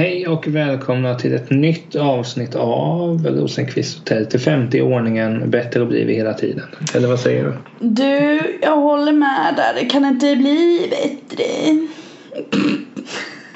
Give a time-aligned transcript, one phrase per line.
[0.00, 5.86] Hej och välkomna till ett nytt avsnitt av Rosenqvist Hotel till 50 i ordningen Bättre
[5.86, 6.64] blir vi hela tiden.
[6.94, 7.54] Eller vad säger du?
[7.88, 9.74] Du, jag håller med där.
[9.80, 11.44] Det kan inte bli bättre.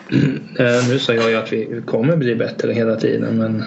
[0.59, 3.64] Eh, nu sa jag ju att vi kommer bli bättre hela tiden men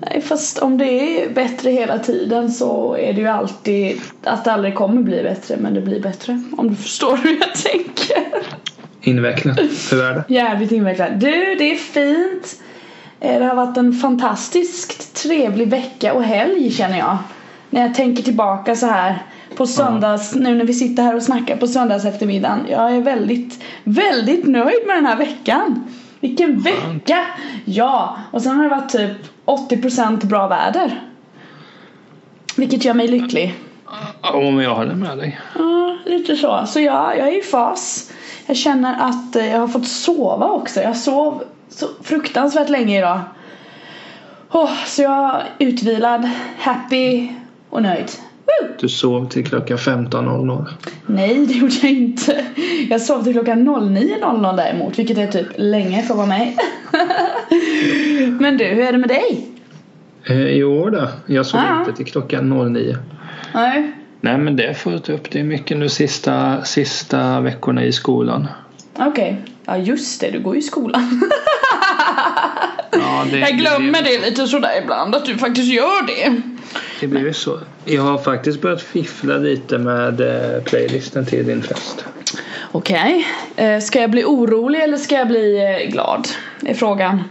[0.00, 4.52] Nej, fast om det är bättre hela tiden så är det ju alltid att det
[4.52, 6.42] aldrig kommer bli bättre men det blir bättre.
[6.56, 8.22] Om du förstår hur jag tänker.
[9.02, 9.56] Invecklat.
[9.90, 10.24] Det?
[10.28, 11.20] Jävligt invecklat.
[11.20, 12.62] Du, det är fint.
[13.20, 17.18] Eh, Det har varit en fantastiskt trevlig vecka och helg känner jag.
[17.70, 19.18] När jag tänker tillbaka så här
[19.56, 22.66] på söndags, nu när vi sitter här och snackar på söndags eftermiddagen.
[22.70, 25.84] Jag är väldigt, väldigt nöjd med den här veckan.
[26.20, 27.24] Vilken vecka!
[27.64, 29.10] Ja, och sen har det varit typ
[29.46, 31.00] 80% bra väder.
[32.56, 33.54] Vilket gör mig lycklig.
[34.22, 35.40] Om jag håller med dig.
[35.58, 36.64] Ja, lite så.
[36.66, 38.12] Så ja, jag är i fas.
[38.46, 40.80] Jag känner att eh, jag har fått sova också.
[40.80, 43.20] Jag sov så fruktansvärt länge idag.
[44.52, 47.28] Åh, så jag är utvilad, happy
[47.70, 48.10] och nöjd.
[48.44, 48.68] Woo!
[48.80, 50.66] Du sov till klockan 15.00.
[51.06, 52.44] Nej, det gjorde jag inte.
[52.90, 56.56] Jag sov till klockan 09.00 däremot, vilket är typ länge för att vara mig.
[58.40, 59.48] Men du, hur är det med dig?
[60.24, 61.80] Eh, jo då, jag sov Ja.
[61.80, 62.96] inte till klockan 09.
[63.54, 63.92] Nej.
[64.24, 65.30] Nej men det är fullt upp.
[65.30, 68.48] Det är mycket nu sista, sista veckorna i skolan.
[68.98, 69.36] Okej.
[69.64, 71.20] Ja, just det, du går i skolan.
[72.94, 76.42] Ja, det, Jag glömmer det lite sådär ibland, att du faktiskt gör det.
[77.00, 77.58] Det blir ju så.
[77.84, 82.04] Jag har faktiskt börjat fiffla lite med eh, playlisten till din fest.
[82.72, 83.26] Okej.
[83.56, 86.28] Eh, ska jag bli orolig eller ska jag bli eh, glad?
[86.66, 87.22] Är frågan.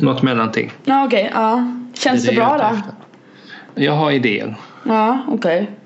[0.00, 0.72] Något mellanting.
[0.84, 1.30] Ja, okej.
[1.34, 1.72] ja.
[1.94, 3.82] Känns det, är bra då?
[3.82, 4.56] Jag har idéer.
[4.84, 5.58] Ja, okej.
[5.58, 5.83] Eh,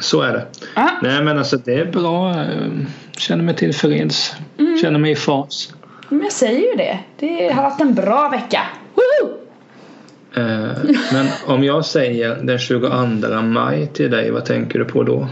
[0.00, 0.46] Så är det.
[0.76, 0.90] Ja.
[1.02, 2.30] Nej men alltså det är bra.
[2.30, 2.68] Eh,
[3.16, 4.34] Känner mig tillfreds.
[4.58, 4.78] Mm.
[4.82, 5.74] Känner mig i fas.
[6.08, 6.98] Men jag säger ju det.
[7.18, 8.60] Det har varit en bra vecka.
[8.94, 9.32] Woho!
[10.34, 10.72] Eh,
[11.12, 15.28] Men om jag säger den 22 maj till dig, vad tänker du på då?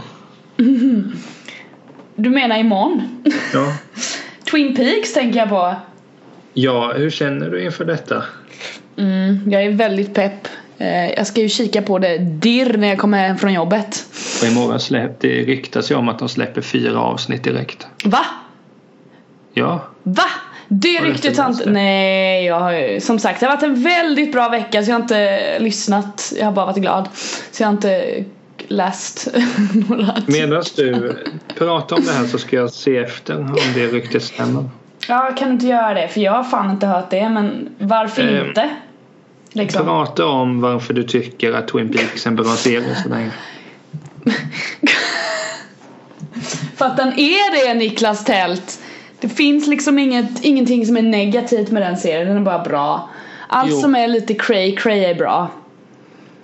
[2.15, 3.23] Du menar imorgon?
[3.53, 3.73] Ja,
[4.51, 5.75] Twin Peaks tänker jag på.
[6.53, 8.23] ja hur känner du inför detta?
[8.97, 10.47] Mm, jag är väldigt pepp.
[10.81, 14.05] Eh, jag ska ju kika på det dirr när jag kommer hem från jobbet.
[14.41, 17.87] Och imorgon släpp, det ryktas ju om att de släpper fyra avsnitt direkt.
[18.05, 18.25] Va?
[19.53, 20.23] Ja, Va?
[20.67, 21.69] Det ryktet har inte...
[21.69, 22.99] Nej, jag har ju...
[22.99, 26.33] Som sagt, det har varit en väldigt bra vecka så jag har inte lyssnat.
[26.37, 27.09] Jag har bara varit glad.
[27.51, 28.23] Så jag har inte
[28.67, 29.27] läst
[29.89, 31.17] några medan du
[31.57, 34.69] pratar om det här så ska jag se efter om det ryktet stämmer.
[35.07, 36.07] Ja, kan du inte göra det?
[36.07, 38.69] För jag har fan inte hört det, men varför Ehm, inte?
[39.53, 39.85] Liksom.
[39.85, 43.31] Prata om varför du tycker att Twin Peaks är en bra serie så länge.
[46.75, 48.81] För att den är det, Niklas Tält.
[49.19, 53.09] Det finns liksom inget, ingenting som är negativt med den serien, den är bara bra.
[53.47, 53.77] Allt Jo.
[53.77, 55.47] som är lite cray cray är bra.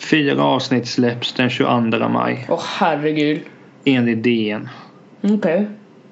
[0.10, 3.42] Fyra avsnitt släpps den 22 maj Åh herregud.
[3.86, 4.70] enligt DN.
[5.22, 5.68] Okej.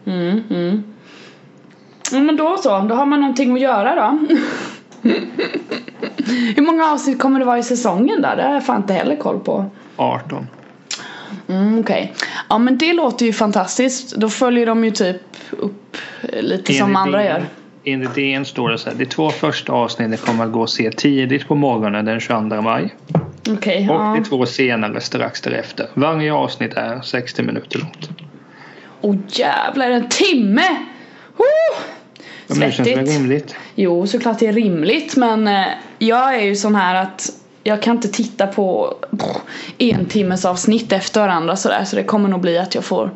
[0.05, 0.83] Mm, mm.
[2.11, 4.19] Ja, men då så, då har man någonting att göra då.
[6.55, 8.35] Hur många avsnitt kommer det vara i säsongen där?
[8.35, 9.65] Det har jag fan inte heller koll på.
[9.95, 10.47] 18.
[11.47, 12.13] Mm, Okej.
[12.49, 14.15] Ja men det låter ju fantastiskt.
[14.15, 17.45] Då följer de ju typ upp eh, lite som Enligt andra DN gör.
[17.83, 18.97] Enligt DN står det så här.
[18.97, 22.95] De två första avsnitten kommer att gå att se tidigt på morgonen den 22 maj.
[23.49, 24.13] Okej, Och ja.
[24.17, 25.87] de två senare strax därefter.
[25.93, 28.09] Varje avsnitt är 60 minuter långt.
[29.01, 30.67] Åh jävlar, en timme!
[31.37, 31.45] Woo!
[32.47, 33.55] Ja, men det känns väl rimligt.
[33.75, 35.65] Jo, såklart det är rimligt men eh,
[35.99, 37.31] jag är ju sån här att
[37.63, 38.93] jag kan inte titta på
[39.77, 43.11] en timmes avsnitt efter varandra sådär så det kommer nog bli att jag får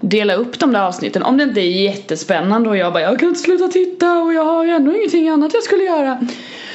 [0.00, 3.28] dela upp de där avsnitten om det inte är jättespännande och jag bara jag kan
[3.28, 6.18] inte sluta titta och jag har ju ändå ingenting annat jag skulle göra.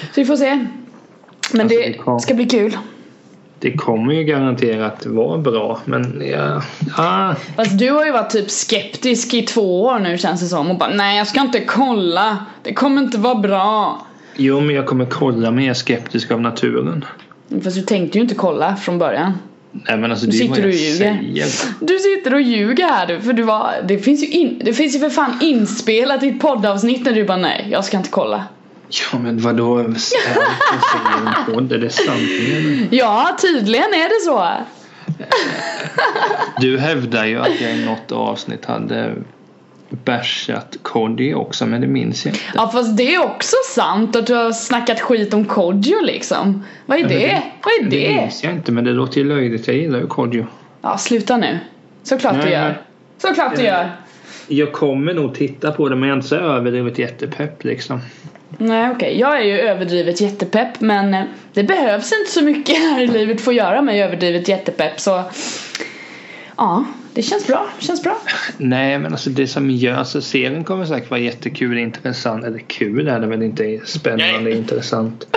[0.02, 0.66] Så vi får se.
[1.52, 2.78] Men Alltså, det, det ska bli kul.
[3.62, 6.62] Det kommer ju garanterat vara bra men ja,
[6.96, 10.72] ah, Fast du har ju varit typ skeptisk i två år nu känns det som
[10.72, 12.46] och bara nej jag ska inte kolla.
[12.64, 14.06] Det kommer inte vara bra.
[14.36, 17.06] Jo men jag kommer kolla mer skeptisk av naturen.
[17.64, 19.34] Fast du tänkte ju inte kolla från början.
[19.72, 21.46] Nej men alltså Nu det är vad sitter du jag och ljuger.
[21.46, 21.86] säger.
[21.86, 24.96] Du sitter och ljuger här du, för du var, det finns ju in, det finns
[24.96, 28.44] ju för fan inspelat i ett poddavsnitt när du bara nej, jag ska inte kolla.
[28.90, 29.78] Ja men vadå?
[29.78, 31.72] Det podd?
[31.72, 32.88] Är det sanningen?
[32.92, 34.50] Ja, tydligen är det så.
[36.62, 39.14] Du hävdar ju att jag i något avsnitt hade
[39.90, 42.44] bärsat Kodjo också men det minns jag inte.
[42.54, 46.66] Ja fast det är också sant att du har snackat skit om Kodjo liksom.
[46.86, 47.44] Vad är men det?
[47.64, 48.16] Vad är Det det?
[48.22, 49.68] minns jag inte men det låter ju löjligt.
[49.68, 50.46] Jag gillar ju Kodjo.
[50.82, 51.60] Ja sluta nu.
[52.04, 52.64] Såklart du Nej, gör.
[52.64, 52.76] men-
[53.18, 53.92] Såklart du gör.
[54.50, 58.02] Jag kommer nog titta på det men jag är inte så överdrivet jättepepp liksom.
[58.58, 59.20] Nej okej, okay.
[59.20, 61.24] jag är ju överdrivet jättepepp men eh,
[61.54, 65.24] det behövs inte så mycket här i livet för att göra mig överdrivet jättepepp så
[66.58, 67.70] ja, det känns bra.
[67.80, 68.18] Det känns bra.
[68.58, 72.46] Nej men alltså det som gör, alltså serien kommer säkert vara jättekul intressant.
[72.46, 75.28] Eller kul är det väl inte spännande intressant.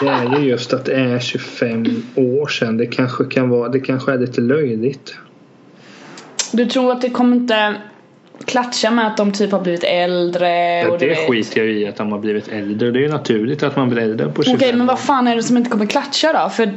[0.00, 1.84] Det är ju just att det är 25
[2.14, 2.76] år sedan.
[2.76, 5.16] Det kanske kan vara, det kanske är lite löjligt.
[6.52, 7.74] Du tror att det kommer inte
[8.46, 10.80] klatscha med att de typ har blivit äldre?
[10.80, 12.90] Ja, det skiter jag i att de har blivit äldre.
[12.90, 15.36] Det är ju naturligt att man blir äldre på 25 Okej men vad fan är
[15.36, 16.50] det som inte kommer klatscha då?
[16.50, 16.70] För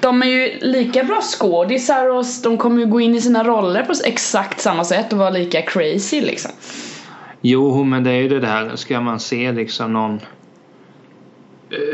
[0.00, 3.82] de är ju lika bra skådisar och de kommer ju gå in i sina roller
[3.82, 6.50] på exakt samma sätt och vara lika crazy liksom.
[7.40, 10.20] Jo men det är ju det där, ska man se liksom någon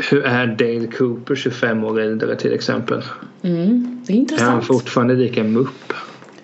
[0.09, 3.03] hur är Dale Cooper 25 år äldre till exempel?
[3.41, 4.49] Mm, det är intressant.
[4.49, 5.93] Är han fortfarande lika mupp?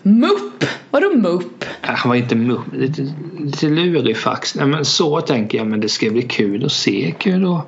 [0.04, 0.66] Mupp?
[0.92, 1.66] Vadå mupp?
[1.82, 4.56] Han var inte mupp, lite, lite lurifax.
[4.56, 7.62] Nej men så tänker jag, men det ska bli kul att se kul och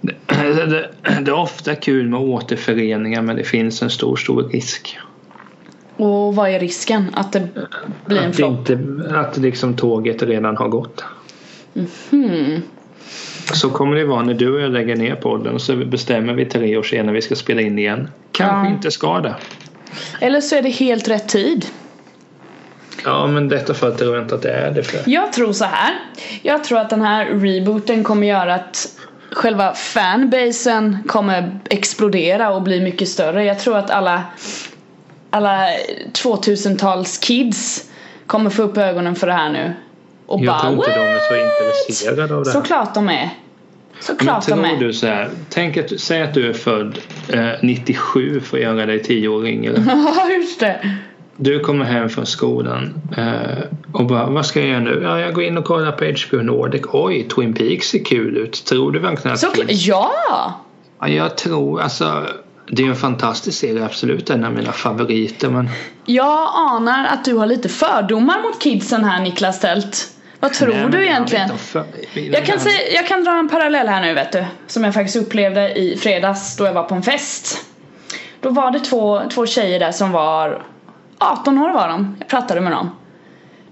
[0.00, 0.90] det, det,
[1.20, 4.98] det, är ofta kul med återföreningar men det finns en stor, stor risk.
[5.96, 7.06] Och vad är risken?
[7.14, 7.48] Att det
[8.06, 8.68] blir en flopp?
[9.10, 11.04] Att liksom tåget redan har gått.
[12.12, 12.62] Mm.
[13.52, 16.44] Så kommer det vara när du och jag lägger ner podden och så bestämmer vi
[16.44, 18.08] tre år senare vi ska spela in igen.
[18.32, 18.74] Kanske ja.
[18.74, 19.36] inte ska det.
[20.20, 21.66] Eller så är det helt rätt tid.
[23.04, 25.00] Ja men detta för att jag inte att det är det för.
[25.06, 25.94] Jag tror så här.
[26.42, 28.88] Jag tror att den här rebooten kommer göra att
[29.32, 33.44] själva fanbasen kommer explodera och bli mycket större.
[33.44, 34.22] Jag tror att alla
[35.30, 35.68] alla
[36.12, 37.90] 2000-tals kids
[38.26, 39.72] kommer få upp ögonen för det här nu.
[40.26, 40.96] Och jag bara, tror inte What?
[40.96, 42.60] de är så intresserade av det här.
[42.60, 43.30] Såklart de är.
[44.00, 44.86] Såklart Men tror de är.
[44.86, 46.98] du så här, tänk att, säg att du är född
[47.28, 49.84] eh, 97 för att göra dig 10 år yngre.
[49.86, 50.96] Ja, just det.
[51.36, 55.00] Du kommer hem från skolan eh, och bara, vad ska jag göra nu?
[55.02, 56.82] Ja, jag går in och kollar på HBO Nordic.
[56.92, 58.64] Oj, Twin Peaks ser kul ut.
[58.64, 59.40] Tror du verkligen att...
[59.40, 60.12] Så, ja!
[61.00, 62.26] Ja, jag tror, alltså
[62.68, 65.70] det är en fantastisk serie, absolut en av mina favoriter men...
[66.04, 70.08] Jag anar att du har lite fördomar mot kidsen här Niklas Tält.
[70.40, 71.50] Vad tror Nej, du egentligen?
[72.14, 74.44] Jag, kan säga, jag kan dra en parallell här nu vet du.
[74.66, 77.66] Som jag faktiskt upplevde i fredags då jag var på en fest.
[78.40, 80.62] Då var det två, två tjejer där som var
[81.18, 82.16] 18 år var de.
[82.18, 82.90] Jag pratade med dem.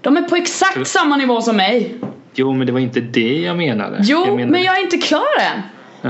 [0.01, 1.95] De är på exakt samma nivå som mig.
[2.33, 3.97] Jo men det var inte det jag menade.
[4.01, 4.51] Jo jag menade...
[4.51, 5.61] men jag är inte klar än.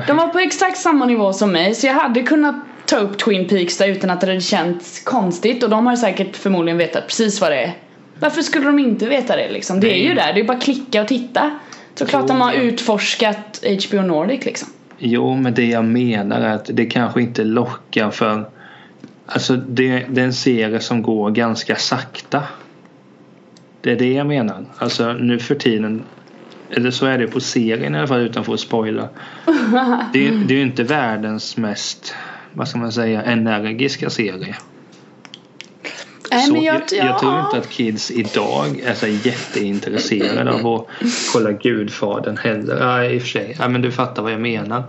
[0.08, 2.56] De var på exakt samma nivå som mig så jag hade kunnat
[2.86, 6.38] ta upp Twin Peaks där utan att det hade känts konstigt och de har säkert
[6.38, 7.74] förmodligen vetat precis vad det är.
[8.20, 9.80] Varför skulle de inte veta det liksom?
[9.80, 11.60] Det är ju där, det är bara klicka och titta.
[11.96, 14.70] Såklart de har utforskat HBO Nordic liksom.
[14.98, 18.46] Jo, men det jag menar är att det kanske inte lockar för
[19.28, 22.44] Alltså det, det är en serie som går ganska sakta.
[23.82, 24.66] Det är det jag menar.
[24.78, 26.04] Alltså nu för tiden
[26.70, 29.10] eller så är det på serien i alla fall utan att spoila.
[30.14, 32.16] Det, det är ju inte världens mest
[32.54, 34.56] vad ska man säga, energiska serie.
[36.32, 40.88] Nej, så jag, jag, jag, tror inte att kids idag är så jätteintresserade av att
[41.34, 42.78] kolla Gudfadern heller.
[42.82, 43.56] Ja, i och för sig.
[43.60, 44.84] Ja, men du fattar vad jag menar.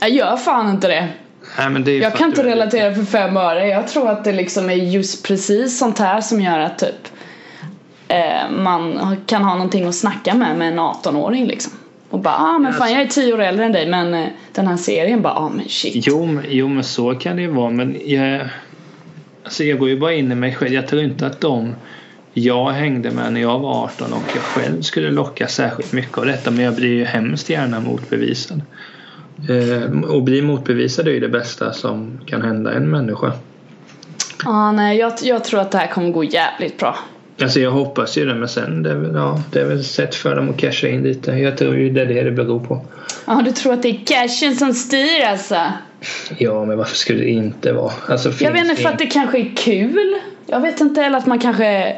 [0.00, 1.08] Jag gör fan inte det.
[1.58, 3.68] Nej, men det jag kan inte relatera för fem öre.
[3.68, 7.08] Jag tror att det liksom är just precis sånt här som gör att typ
[8.08, 11.72] eh, man kan ha någonting att snacka med med en 18-åring liksom.
[12.10, 14.66] Och bara ah men fan jag är tio år äldre än dig men eh, den
[14.66, 16.06] här serien bara ah men shit.
[16.06, 18.40] Jo, jo men så kan det ju vara men jag
[19.44, 20.72] Alltså jag går ju bara in i mig själv.
[20.72, 21.74] Jag tror inte att de
[22.32, 26.26] jag hängde med när jag var 18 och jag själv skulle locka särskilt mycket av
[26.26, 28.62] detta men jag blir ju hemskt gärna motbevisad.
[29.48, 33.32] Eh, och bli motbevisad är ju det bästa som kan hända en människa.
[34.44, 36.98] Ah, nej jag, jag tror att det här kommer gå jävligt bra.
[37.42, 40.14] Alltså jag hoppas ju det men sen det är väl, ja, det är väl sätt
[40.14, 41.32] för dem att casha in lite.
[41.32, 42.84] Jag tror ju det är det det beror på.
[43.26, 45.56] Ja du tror att det är cashen som styr alltså?
[46.38, 47.92] Ja men varför skulle det inte vara?
[48.08, 50.14] Alltså, jag vet inte för att det kanske är kul.
[50.46, 51.96] Jag vet inte eller att man kanske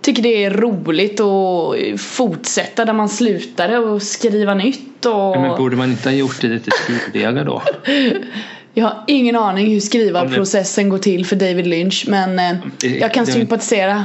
[0.00, 5.12] tycker det är roligt att fortsätta där man slutade och skriva nytt och...
[5.12, 7.62] Ja, men borde man inte ha gjort det lite tidigare då?
[8.74, 13.26] Jag har ingen aning hur skrivarprocessen går till för David Lynch men eh, jag kan
[13.26, 14.04] sympatisera.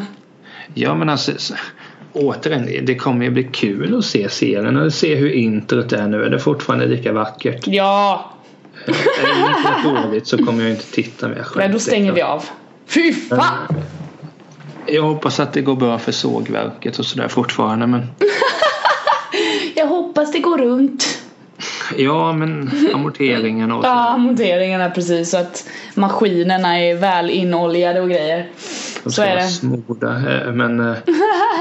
[0.73, 1.31] Ja men alltså
[2.13, 6.23] återigen, det kommer ju bli kul att se serien och se hur introt är nu.
[6.23, 7.67] Är det fortfarande lika vackert?
[7.67, 8.31] Ja!
[8.85, 8.91] Är
[9.23, 11.57] det inte dåligt så kommer jag inte titta mer själv.
[11.57, 12.45] Nej, då stänger vi av.
[12.87, 13.83] Fy fan!
[14.85, 18.07] Jag hoppas att det går bra för sågverket och sådär fortfarande men...
[19.75, 21.21] jag hoppas det går runt.
[21.97, 23.87] Ja, men amorteringarna och så.
[23.87, 25.29] Ja, amorteringarna precis.
[25.29, 28.49] Så att maskinerna är väl inoljade och grejer.
[29.03, 29.47] De så är det.
[29.47, 30.07] smorda.
[30.07, 30.95] Eh, men, eh,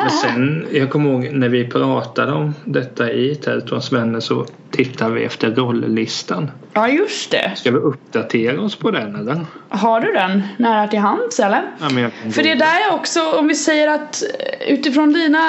[0.00, 5.14] Men sen, jag kommer ihåg när vi pratade om detta i Tältons vänner så tittade
[5.14, 6.50] vi efter rolllistan.
[6.72, 7.52] Ja, just det.
[7.56, 9.46] Ska vi uppdatera oss på den eller?
[9.68, 11.62] Har du den nära till hands eller?
[11.80, 15.12] Ja, men jag kan För det där är också, om vi säger att eh, utifrån
[15.12, 15.40] dina,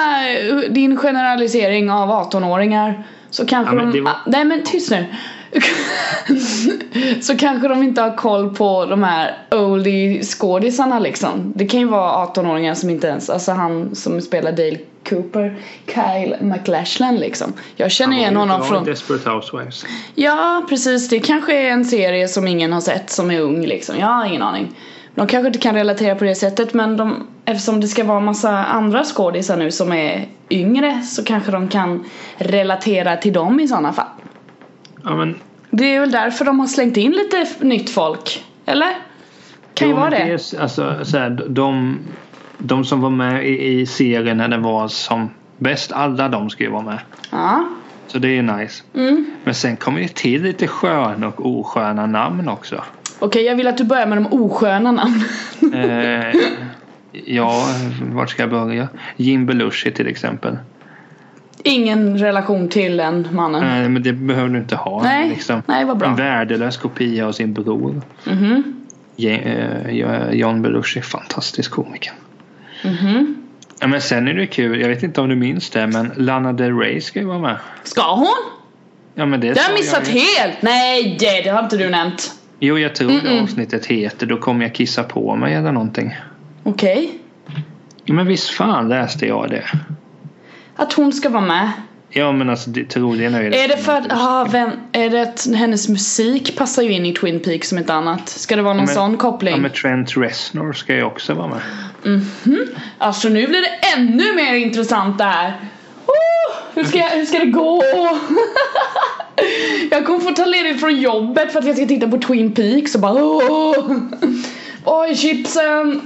[0.70, 5.04] din generalisering av 18-åringar så kanske Ja, men var- ah, Nej men tyst nu.
[7.22, 11.52] så kanske de inte har koll på de här oldie skådisarna liksom.
[11.56, 14.78] Det kan ju vara 18-åringar som inte ens, alltså han som spelar Dale
[15.08, 15.56] Cooper,
[15.86, 17.52] Kyle MacLachlan liksom.
[17.76, 18.84] Jag känner igen honom från...
[18.84, 19.84] Desperate Housewives.
[20.14, 21.08] Ja, precis.
[21.08, 23.98] Det kanske är en serie som ingen har sett som är ung liksom.
[23.98, 24.74] Jag har ingen aning.
[25.14, 28.64] De kanske inte kan relatera på det sättet men de, eftersom det ska vara massa
[28.64, 32.04] andra skådisar nu som är yngre så kanske de kan
[32.36, 34.06] relatera till dem i sådana fall.
[35.04, 35.34] Ja, men,
[35.70, 38.44] Det är väl därför de har slängt in lite nytt folk.
[38.66, 38.90] Eller?
[39.74, 40.32] Kan ju jo, vara men det.
[40.56, 41.98] är- alltså, så här, de,
[42.58, 46.64] de som var med i, i serien när den var som bäst, alla de ska
[46.64, 46.98] ju vara med.
[47.30, 47.64] Ja.
[48.06, 48.82] Så det är ju nice.
[48.94, 49.30] Mm.
[49.44, 52.84] Men sen kommer det till lite sköna och osköna namn också.
[53.18, 55.24] Okej, jag vill att du börjar med de osköna namnen.
[55.74, 56.40] Eh,
[57.12, 57.64] ja,
[58.12, 58.88] vart ska jag börja?
[59.16, 60.58] Jim Belushi till exempel.
[61.64, 63.60] Ingen relation till den mannen.
[63.60, 65.02] Nej, men det behöver du inte ha.
[65.02, 65.62] Nej, Liksom.
[65.66, 66.08] nej vad bra.
[66.08, 68.02] En värdelös kopia av sin bror.
[68.26, 68.62] Mhm.
[69.16, 69.40] Je-
[69.88, 72.12] eh, John Belushi, fantastisk komiker.
[72.84, 73.36] Mhm.
[73.80, 76.52] Ja, men sen är det kul, jag vet inte om du minns det, men Lana
[76.52, 77.56] Del Rey ska ju vara med.
[77.82, 78.26] Ska hon?
[79.14, 80.12] Ja, men det, Det har jag missat ju.
[80.12, 80.62] helt!
[80.62, 82.30] Nej, det, det har inte du nämnt.
[82.60, 83.42] Jo, jag tror det Mm-mm.
[83.42, 86.16] avsnittet heter Då kommer jag kissa på mig eller någonting.
[86.62, 87.10] Okej.
[88.04, 89.64] Ja, men visst fan läste jag det.
[90.82, 91.70] Att hon ska vara med.
[92.10, 95.22] Ja, men alltså det, troligen är det Är det för att, ah, vem, är det
[95.22, 98.28] att hennes musik passar ju in i Twin Peaks som ett annat?
[98.28, 99.54] Ska det vara någon men- sån koppling?
[99.54, 101.60] Ja, men Trent Reznor ska ju också vara med.
[102.04, 102.58] Mhm.
[102.98, 105.48] Alltså nu blir det ännu mer intressant det här.
[106.06, 107.82] Oh, hur, ska jag, hur ska det gå?
[109.90, 112.94] jag kommer få ta ledigt från jobbet för att jag ska titta på Twin Peaks
[112.94, 113.96] och bara oh.
[114.84, 116.00] Oj chipsen!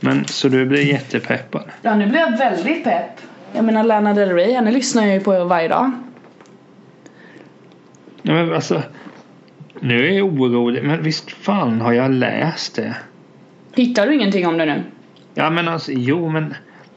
[0.00, 1.64] Men så du blir jättepeppad.
[1.82, 3.20] Ja nu blir jag väldigt pepp.
[3.52, 5.90] Jag menar Lana Del Rey, henne lyssnar jag ju på varje dag.
[8.22, 8.82] Ja, men alltså.
[9.80, 12.96] Nu är jag orolig, men visst fan har jag läst det.
[13.74, 14.82] Hittar du ingenting om det nu?
[15.34, 16.54] Ja men alltså jo men.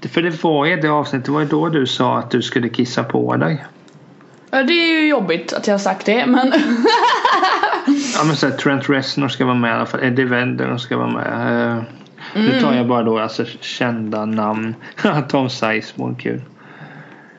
[0.10, 2.70] För det var ju det avsnittet, det var ju då du sa att du skulle
[2.70, 3.66] kissa på dig.
[4.52, 6.54] Ja, det är ju jobbigt att jag har sagt det men
[8.16, 10.04] Ja men så här, Trent Reznor ska vara med i alla fall.
[10.04, 11.84] Eddie Vedder ska vara med.
[12.36, 14.76] Uh, Nu tar jag bara då alltså kända namn.
[15.30, 16.42] Tom Sizemore, kul.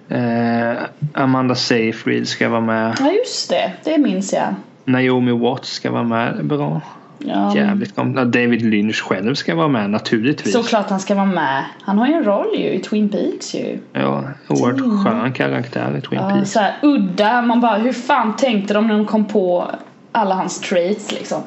[0.08, 0.72] Eh,
[1.14, 2.96] Amanda Seyfried ska vara med.
[3.00, 4.54] Ja just det, det minns jag.
[4.84, 6.44] Naomi Watts ska vara med.
[6.44, 6.80] Bra.
[7.18, 10.52] Ja, Jävligt kom- David Lynch själv ska vara med naturligtvis.
[10.52, 11.64] Såklart han ska vara med.
[11.82, 13.78] Han har ju en roll ju i Twin Peaks ju.
[13.92, 16.52] Ja, oerhört skön karaktär i Twin Ja, Peaks.
[16.52, 19.70] så här, udda, man bara hur fan tänkte de när de kom på
[20.12, 21.42] alla hans traits liksom.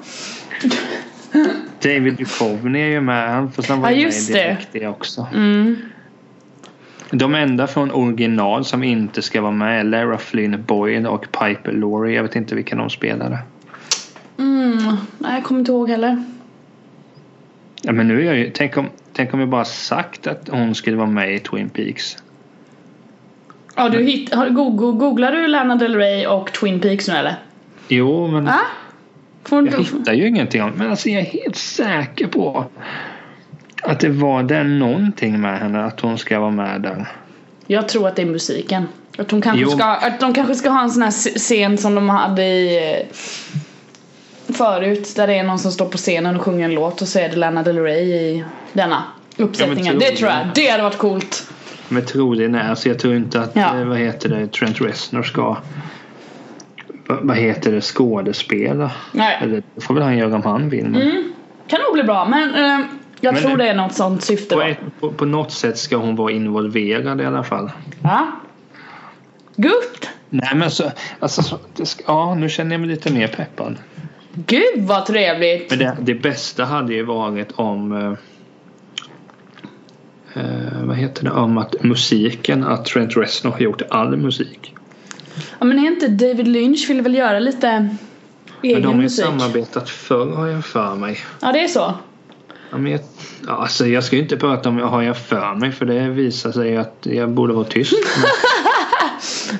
[1.83, 3.29] David Duchovny är ju med.
[3.31, 4.33] Han får han var Ja, ju med just det.
[4.33, 5.27] direkt det också.
[5.33, 5.75] Mm.
[7.11, 11.71] De enda från original som inte ska vara med är Lara Flynn Boyle och Piper
[11.71, 12.15] Laurie.
[12.15, 13.39] Jag vet inte vilka de spelade.
[14.39, 14.77] Mm.
[15.17, 16.23] Nej jag kommer inte ihåg heller.
[17.81, 20.75] Ja, men nu är jag ju, tänk, om, tänk om jag bara sagt att hon
[20.75, 22.17] skulle vara med i Twin Peaks.
[23.75, 27.13] Ja du hitt, har, go, go, googlar du Lana Del Rey och Twin Peaks nu
[27.13, 27.35] eller?
[27.87, 28.59] Jo, men Ja?
[29.49, 32.65] Jag hittar ju ingenting om Men alltså jag är helt säker på
[33.83, 37.07] att det var där någonting med henne att hon ska vara med där.
[37.67, 38.87] jag tror att det är musiken.
[39.17, 39.69] Att, hon kanske Jo.
[39.69, 43.15] ska, att de kanske ska ha en sån här scen som de hade i eh,
[44.53, 47.19] förut där det är någon som står på scenen och sjunger en låt och så
[47.19, 49.03] är det Lana Del Rey i denna
[49.37, 49.99] uppsättningen.
[49.99, 50.39] tror det tror jag.
[50.55, 51.49] Det hade varit coolt.
[51.89, 53.79] Men troligen är så jag tror inte att Ja.
[53.79, 55.57] eh, vad heter det Trent Reznor ska
[57.07, 58.91] vad heter det skådespela.
[59.11, 59.37] Nej.
[59.41, 60.85] Eller det får väl han göra om han vill.
[60.89, 61.33] Men Mm.
[61.67, 62.85] Kan nog bli bra men eh,
[63.21, 65.95] jag Men tror det- är något sånt syfte på, ett, på, på något sätt ska
[65.97, 67.71] hon vara involverad i alla fall.
[68.03, 68.27] Ja.
[69.55, 70.07] Good!
[70.29, 73.75] Nej men så, alltså, så, ska, ja nu känner jag mig lite mer peppad.
[74.33, 75.69] Gud vad trevligt!
[75.69, 78.13] Men det, det bästa hade ju varit om eh,
[80.43, 81.31] eh, vad heter det?
[81.31, 84.73] Om att musiken, att Trent Reznor har gjort all musik.
[85.59, 87.97] Ja men är inte David Lynch vill väl göra lite Men
[88.61, 89.25] egen de har ju musik?
[89.25, 91.17] samarbetat förr har jag för mig.
[91.41, 91.93] Ja det är så.
[92.71, 93.01] Ja, men jag,
[93.47, 96.51] ja, alltså, jag ska ju inte prata om har jag för mig för det visar
[96.51, 97.93] sig att jag borde vara tyst.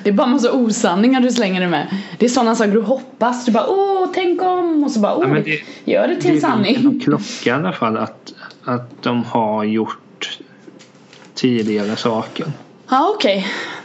[0.04, 1.96] Det är bara massa osanningar du slänger dig med.
[2.18, 3.44] Det är sådana saker du hoppas.
[3.44, 5.60] Du bara åh tänk om och så bara åh Ja, men det-
[5.92, 6.76] gör det till det är sanning.
[6.76, 8.32] en klocka i alla fall att,
[8.64, 10.38] att de har gjort
[11.34, 12.46] tidigare saker.
[12.88, 13.46] Ja okej.
[13.46, 13.77] Det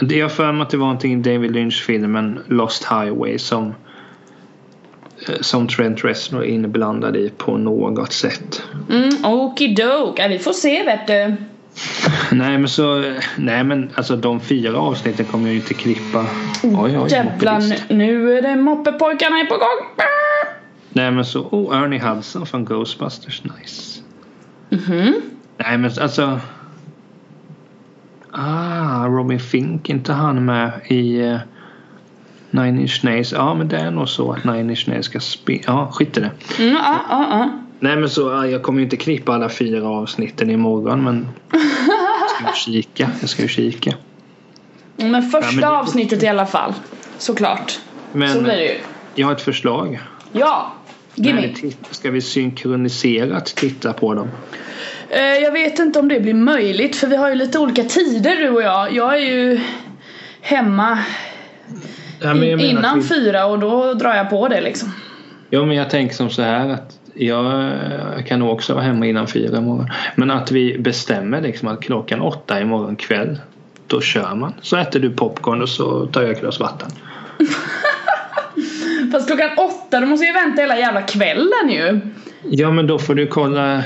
[0.00, 3.74] jag har för mig att det var någonting i David Lynch-filmen Lost Highway som
[5.28, 8.62] eh, som Trent Reznor är inblandad i på något sätt.
[8.90, 10.18] Mm, okidok.
[10.18, 11.36] Ja, vi får se vet du.
[12.32, 16.26] Nej men så, nej men alltså de fyra avsnitten kommer jag ju inte klippa.
[16.62, 20.06] Oj oj, Jävlar nu, är det moppepojkarna är på gång.
[20.92, 24.00] Nej men så, oh Ernie Hudson från Ghostbusters, nice.
[24.68, 25.14] Mhm.
[25.56, 26.40] Nej men alltså.
[28.36, 31.36] Ah, Robin Fink, inte han med i uh,
[32.50, 33.32] Nine Inch Nails?
[33.32, 35.62] Ja men det är nog så att Nine Inch Nails ska spela.
[35.66, 36.30] Ja, skit i det.
[36.62, 37.58] Mm, ja, ja, ja.
[37.80, 41.28] Nej men så, ah, jag kommer ju inte klippa alla fyra avsnitten imorgon men
[42.44, 43.10] jag ska ju kika.
[43.20, 43.94] Jag ska ju kika.
[44.96, 46.72] Men första Ja, men det- avsnittet i alla fall.
[47.18, 47.70] Såklart.
[47.70, 48.78] Så Men blir det ju.
[49.14, 50.00] jag har ett förslag.
[50.32, 50.72] Ja.
[51.14, 51.54] Gimme.
[51.90, 54.28] Ska vi synkroniserat titta på dem?
[55.10, 58.36] Eh, jag vet inte om det blir möjligt för vi har ju lite olika tider
[58.36, 58.92] du och jag.
[58.92, 59.60] Jag är ju
[60.40, 60.98] hemma
[62.20, 64.92] Ja, innan vi- fyra och då drar jag på det liksom.
[65.50, 67.72] Ja men jag tänker som så här att jag
[68.26, 69.88] kan nog också vara hemma innan fyra imorgon.
[70.16, 73.38] Men att vi bestämmer liksom att klockan åtta imorgon kväll
[73.86, 74.54] då kör man.
[74.62, 76.88] Så äter du popcorn och så tar jag ett glas vatten.
[79.12, 82.00] Fast klockan åtta då måste jag vänta hela jävla kvällen ju.
[82.42, 83.82] Ja men då får du kolla.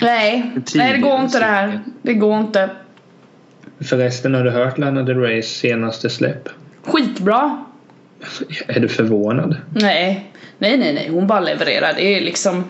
[0.00, 1.80] Nej, nej det går inte det här.
[2.02, 2.70] Det går inte.
[3.80, 6.48] Förresten har du hört Lana Del Reys senaste släpp?
[6.84, 7.64] Skitbra.
[8.66, 9.56] Är du förvånad?
[9.74, 11.08] Nej, nej, nej, nej.
[11.12, 11.92] Hon bara levererar.
[11.96, 12.64] Det är liksom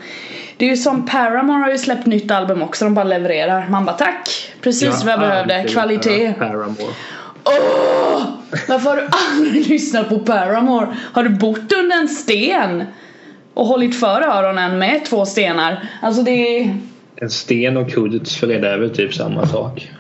[0.57, 2.85] Det är ju som Paramore har ju släppt nytt album också.
[2.85, 3.69] De bara levererar.
[3.69, 4.53] Man bara tack.
[4.61, 5.65] Precis vad jag behövde.
[5.69, 6.33] Kvalitet.
[6.39, 6.93] Paramore.
[7.45, 8.23] Åh!
[8.69, 10.97] Varför har du aldrig lyssnat på Paramore?
[11.13, 12.85] Har du bott under en sten?
[13.55, 15.89] Och hållit för öronen med två stenar?
[16.03, 16.77] Alltså det är...
[17.21, 19.91] En sten och Kudets för det är väl typ samma sak.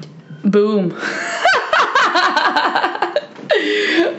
[0.42, 0.94] Boom!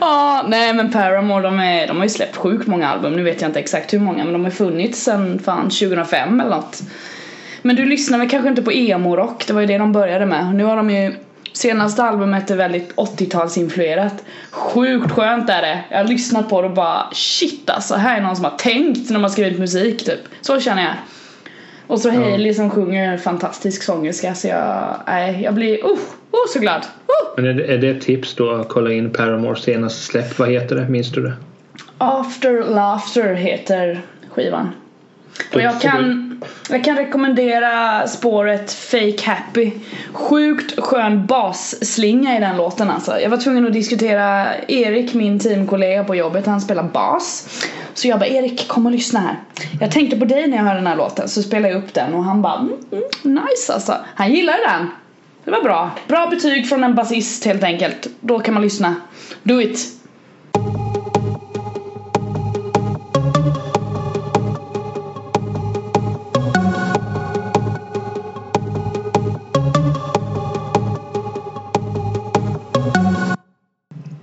[0.00, 3.12] Ja, nej men Paramore de, är, de har ju släppt sjukt många album.
[3.12, 6.56] Nu vet jag inte exakt hur många men de har funnits sen fan 2005 eller
[6.56, 6.82] något.
[7.62, 9.46] Men du lyssnar väl kanske inte på emo-rock?
[9.46, 10.54] Det var ju det de började med.
[10.54, 11.14] Nu har de ju
[11.52, 14.14] Senaste albumet är väldigt 80-talsinfluerat.
[14.50, 15.84] Sjukt skönt är det.
[15.90, 17.94] Jag har lyssnat på det och bara shit alltså.
[17.94, 20.20] Här är någon som har tänkt när de har skrivit musik typ.
[20.40, 20.94] Så känner jag.
[21.88, 22.10] Och så.
[22.10, 25.98] Hailey som sjunger fantastisk sångerska så jag, nej, jag blir oh,
[26.30, 26.86] oh så glad.
[27.06, 27.30] Oh.
[27.36, 30.38] Men är det, är det ett tips då att kolla in Paramores senaste släpp?
[30.38, 30.88] Vad heter det?
[30.88, 31.32] Minns du det?
[31.98, 34.70] After Laughter heter skivan.
[35.54, 36.27] Och jag kan,
[36.70, 39.72] jag kan rekommendera spåret Fake Happy.
[40.12, 43.20] Sjukt skön basslinga i den låten alltså.
[43.20, 47.48] Jag var tvungen att diskutera Erik, min teamkollega på jobbet, han spelar bas.
[47.94, 49.36] Så jag bara Erik kom och lyssna här.
[49.80, 52.14] Jag tänkte på dig när jag hörde den här låten så spelade jag upp den
[52.14, 53.96] och han bara mm, mm, nice alltså.
[54.14, 54.90] Han gillade den.
[55.44, 55.90] Det var bra.
[56.08, 58.06] Bra betyg från en basist helt enkelt.
[58.20, 58.94] Då kan man lyssna.
[59.42, 59.97] Do it!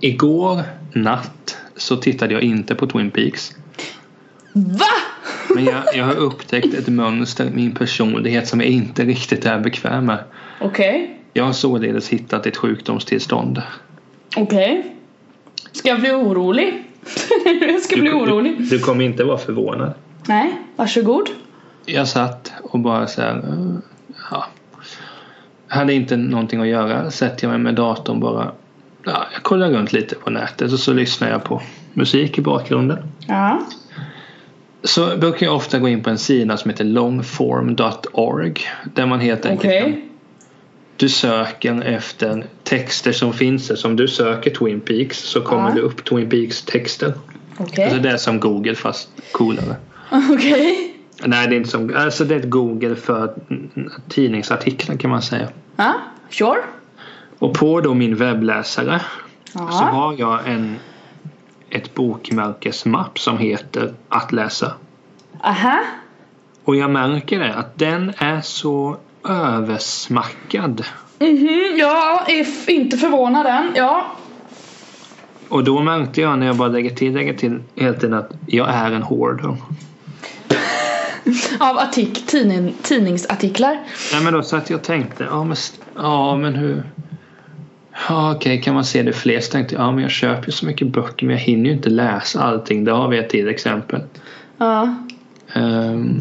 [0.06, 3.52] Igår natt så tittade jag inte på Twin Peaks.
[4.52, 4.84] VA?
[5.54, 9.60] Men jag, jag har upptäckt ett mönster i min personlighet som jag inte riktigt är
[9.60, 10.18] bekväm med.
[10.60, 11.20] Okej.
[11.32, 13.62] Jag har således hittat ett sjukdomstillstånd.
[14.36, 14.96] Okej.
[15.72, 16.84] Ska jag bli orolig?
[17.60, 18.58] jag ska bli orolig.
[18.58, 19.94] Du, du kommer inte vara förvånad.
[20.28, 21.28] Nej, varsågod.
[21.86, 23.42] Jag satt och bara så här,
[24.30, 24.46] ja.
[25.68, 27.10] Hade inte någonting att göra.
[27.10, 28.52] Sätter jag mig med datorn bara.
[29.08, 32.98] Ja, jag kollar runt lite på nätet och så lyssnar jag på musik i bakgrunden.
[33.28, 33.60] Ja.
[34.82, 38.54] Så brukar jag ofta gå in på en sida som heter longform.org.
[38.94, 40.02] Där man helt enkelt kan
[40.96, 43.74] du söker efter texter som finns där.
[43.76, 45.74] Som du söker Twin Peaks så kommer Ja.
[45.74, 47.12] det upp Twin Peaks texter.
[47.58, 47.84] Okej.
[47.84, 49.76] Alltså det är som Google fast coolare.
[50.30, 50.94] Okej.
[51.24, 53.34] Nej det är inte som Alltså det är ett Google för
[54.08, 55.48] tidningsartiklar kan man säga.
[55.76, 55.94] Ja,
[56.30, 56.56] sure.
[57.38, 59.00] Och på då min webbläsare
[59.52, 59.84] så Ja.
[59.92, 60.76] har jag en
[61.70, 64.72] ett bokmärkesmapp som heter att läsa.
[65.42, 65.78] Aha.
[66.64, 68.96] Och jag märker det att den är så
[69.28, 70.84] översmackad.
[71.18, 73.72] Mhm, jag är inte förvånad än.
[73.74, 74.06] Ja.
[75.48, 78.68] Och då märkte jag när jag bara lägger till, lägger till hela tiden att jag
[78.74, 79.56] är en hoarder.
[81.60, 83.78] Av artik- tidning, tidningsartiklar.
[84.12, 85.56] Nej men då satt jag och tänkte, ja men,
[85.96, 86.82] ja, men hur?
[88.08, 89.40] Ja okej, kan man se det fler?
[89.40, 91.76] Så tänkte jag, ja men jag köper ju så mycket böcker men jag hinner ju
[91.76, 92.84] inte läsa allting.
[92.84, 94.00] Där har vi ett till exempel.
[94.58, 94.94] Ja.
[95.52, 96.20] ehm,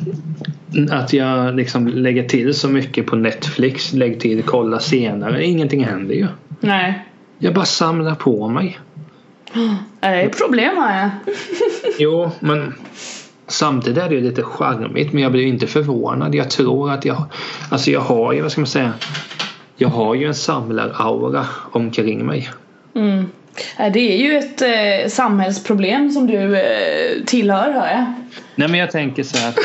[0.92, 3.94] att jag liksom lägger till så mycket på Netflix.
[3.94, 5.46] Lägger till kolla senare.
[5.46, 6.28] Ingenting händer ju.
[6.60, 7.06] Nej.
[7.38, 8.80] Jag bara samlar på mig.
[10.00, 11.10] Det är problem har jag.
[12.00, 12.74] Jo, men
[13.48, 15.14] samtidigt är det ju lite charmigt.
[15.14, 16.36] Men jag blir inte förvånad.
[16.36, 17.24] Jag tror att jag...
[17.70, 18.94] Alltså jag har ju, vad ska man säga?
[19.78, 22.50] Jag har ju en samlaraura omkring mig.
[22.96, 23.30] Mm.
[23.80, 28.14] Nej, Det är ju ett eh, samhällsproblem som du eh, tillhör hör jag.
[28.56, 29.56] Nej men jag tänker så här att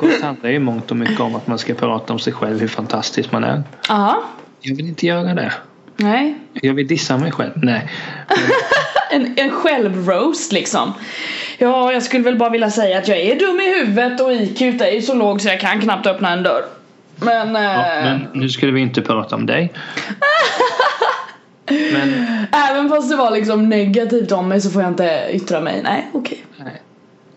[0.00, 2.68] det handlar ju mångt och mycket om att man ska prata om sig själv hur
[2.68, 3.62] fantastisk man är.
[3.88, 4.22] Ja.
[4.60, 5.52] Jag vill inte göra det.
[5.96, 6.34] Nej.
[6.52, 7.52] Jag vill dissa mig själv.
[7.54, 7.90] Nej.
[9.12, 10.92] En, en självroast liksom.
[11.58, 14.60] Ja, jag skulle väl bara vilja säga att jag är dum i huvudet och IQ
[14.60, 16.64] är ju så låg så jag kan knappt öppna en dörr.
[17.20, 17.54] Men...
[17.54, 19.72] Ja, eh, men nu skulle vi inte prata om dig.
[21.92, 22.14] Men
[22.52, 25.80] Även fast det var liksom negativt om mig så får jag inte yttra mig.
[25.82, 26.44] Nej, okej.
[26.56, 26.82] nej.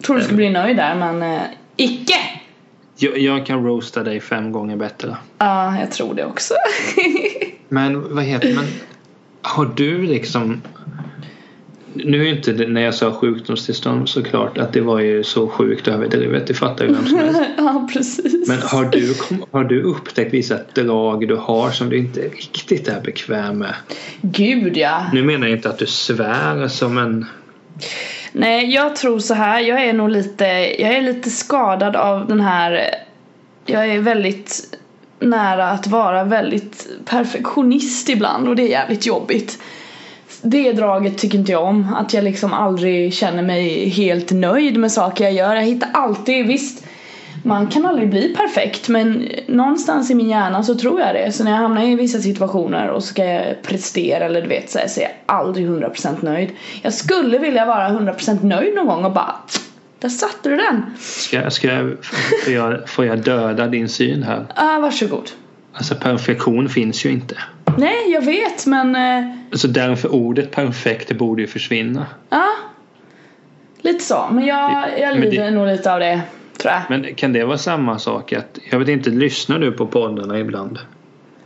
[0.06, 1.42] Tror du skulle bli nöjd där men eh,
[1.76, 2.16] icke!
[2.96, 5.18] Jag, jag kan roasta dig fem gånger bättre.
[5.38, 6.54] Ja, jag tror det också.
[7.70, 8.66] Men vad heter men
[9.42, 10.62] Har du liksom
[11.94, 15.88] Nu är inte det, när jag sa sjukdomstillstånd såklart att det var ju så sjukt
[15.88, 16.48] överdrivet.
[16.48, 17.42] Det fattar ju vem som helst.
[17.58, 18.48] ja, precis.
[18.48, 19.14] Men har du,
[19.52, 23.74] har du upptäckt vissa drag du har som du inte riktigt är bekväm med?
[24.22, 25.06] Gud ja.
[25.14, 27.26] Nu menar jag inte att du svär som en...
[28.32, 29.60] Nej, jag tror så här.
[29.60, 30.46] Jag är nog lite,
[30.80, 32.96] jag är lite skadad av den här
[33.66, 34.78] Jag är väldigt
[35.20, 39.60] nära att vara väldigt perfektionist ibland och det är jävligt jobbigt.
[40.44, 41.94] Det draget tycker inte jag om.
[41.94, 45.56] Att jag liksom aldrig känner mig helt nöjd med saker jag gör.
[45.56, 46.86] Jag hittar alltid, visst
[47.44, 51.32] man kan aldrig bli perfekt men någonstans i min hjärna så tror jag det.
[51.32, 54.80] Så när jag hamnar i vissa situationer och ska jag prestera eller du vet så,
[54.80, 56.50] här, så är jag aldrig 100% nöjd.
[56.82, 59.36] Jag skulle vilja vara 100% nöjd någon gång och bara
[60.00, 60.86] där satte du den!
[61.00, 61.98] Ska, ska jag,
[62.44, 64.46] får, jag, får jag döda din syn här?
[64.56, 65.32] Ah, varsågod.
[65.74, 67.36] Alltså perfektion finns ju inte.
[67.78, 72.06] Nej, jag vet men eh, Så därför ordet perfekt borde ju försvinna.
[72.30, 72.46] ja.
[73.82, 74.28] Lite så.
[74.32, 76.22] Men jag, jag Men det- lider nog lite av det.
[76.58, 76.82] Tror jag.
[76.90, 80.80] Men kan det vara samma sak att, jag vet inte, lyssnar du på poddarna ibland?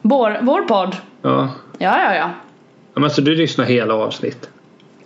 [0.02, 0.96] Vår, vår podd.
[1.22, 1.50] Ja.
[1.78, 2.30] Ja, ja, ja.
[2.94, 4.50] Men alltså du lyssnar hela avsnitt?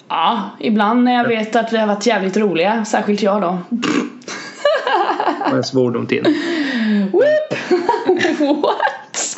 [0.07, 2.85] Ja, ibland när jag vet att det har varit jävligt roliga.
[2.85, 3.57] Särskilt jag då.
[5.49, 6.23] Vad är svordom till?
[7.11, 7.79] Whoop!
[8.63, 9.37] What?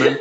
[0.00, 0.14] Men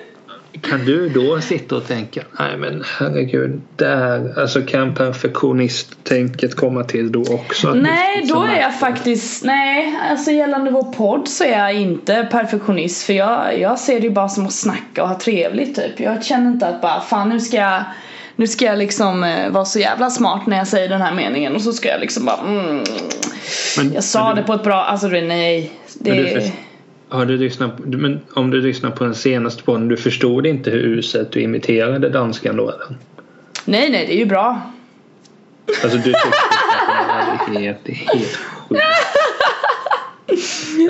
[0.62, 7.12] kan du då sitta och tänka, nej men herregud, där, alltså kan perfektionist-tänket komma till
[7.12, 7.74] då också?
[7.74, 12.28] Nej, liksom då är jag faktiskt, nej, alltså gällande vår podd så är jag inte
[12.32, 16.00] perfektionist för jag, jag ser det ju bara som att snacka och ha trevligt typ.
[16.00, 17.84] Jag känner inte att bara, fan nu ska jag
[18.36, 21.56] nu ska jag liksom eh, vara så jävla smart när jag säger den här meningen
[21.56, 22.84] och så ska jag liksom bara mm.
[23.78, 25.72] Men- Jag sa men det du- på ett bra, alltså nej.
[25.94, 26.52] Det, Men du
[27.12, 30.80] Har du lyssnat men om du lyssnar på den senaste podden, du förstod inte hur
[30.80, 32.96] uselt du imiterade danskan då eller?
[33.66, 34.62] nej nej det är ju bra.
[35.84, 38.40] Alltså du tyckte att det var helt, helt sjukt.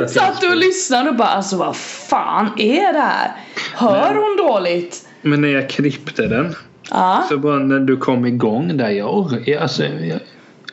[0.11, 3.31] Satt du och lyssnade och bara alltså vad fan är det här?
[3.73, 5.07] Hör hon dåligt?
[5.21, 6.55] Men när jag klippte den
[6.89, 7.23] Ja.
[7.29, 10.19] så bara när du kom igång där jag, alltså, jag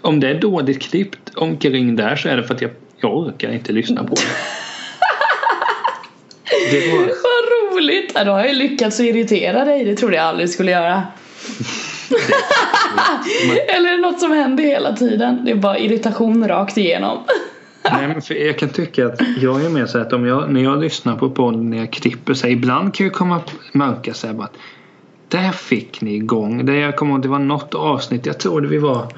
[0.00, 3.50] om det är dåligt klippt omkring där så är det för att jag, jag orkar
[3.50, 4.20] inte lyssna på det.
[6.70, 8.12] Det var, Vad roligt!
[8.14, 11.02] Ja, då har jag lyckats irritera dig, det trodde jag aldrig skulle göra.
[13.68, 15.44] Eller är det något som händer hela tiden?
[15.44, 17.18] Det är bara irritation rakt igenom.
[17.92, 20.60] nej, men för jag kan tycka att jag är mer så att om jag, när
[20.60, 23.40] jag lyssnar på podden när jag klipper så här, ibland kan jag komma
[23.72, 24.56] märka så här bara att
[25.28, 26.66] där fick ni igång.
[26.66, 29.12] Det jag kommer ihåg, det var något avsnitt, jag tror det vi var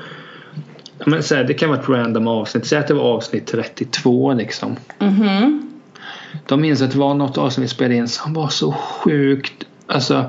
[1.07, 4.33] men så här, det kan vara ett random avsnitt, säg att det var avsnitt 32
[4.33, 4.77] liksom.
[4.99, 5.70] Mhm.
[6.47, 9.65] De minns att det var något avsnitt vi spelade in som var så sjukt.
[9.87, 10.25] Alltså.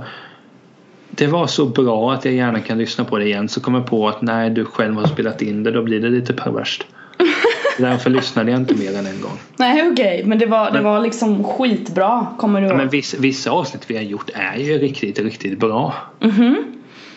[1.09, 3.49] Det var så bra att jag gärna kan lyssna på det igen.
[3.49, 6.09] Så kom jag på att när du själv har spelat in det då blir det
[6.09, 6.85] lite perverst.
[7.77, 9.37] Därför lyssnade jag inte mer än en gång.
[9.57, 12.77] Nej okej, men det var, det Men- var liksom skitbra, kommer du ihåg?
[12.77, 15.93] men vissa, vissa avsnitt vi har gjort är ju riktigt, riktigt bra.
[16.19, 16.57] Mhm.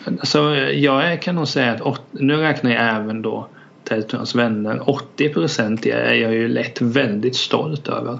[0.05, 3.47] Alltså jag är- kan nog säga att nu räknar jag även då
[3.83, 4.81] Tältons vänner.
[4.89, 8.19] 80% är jag ju lätt väldigt stolt över.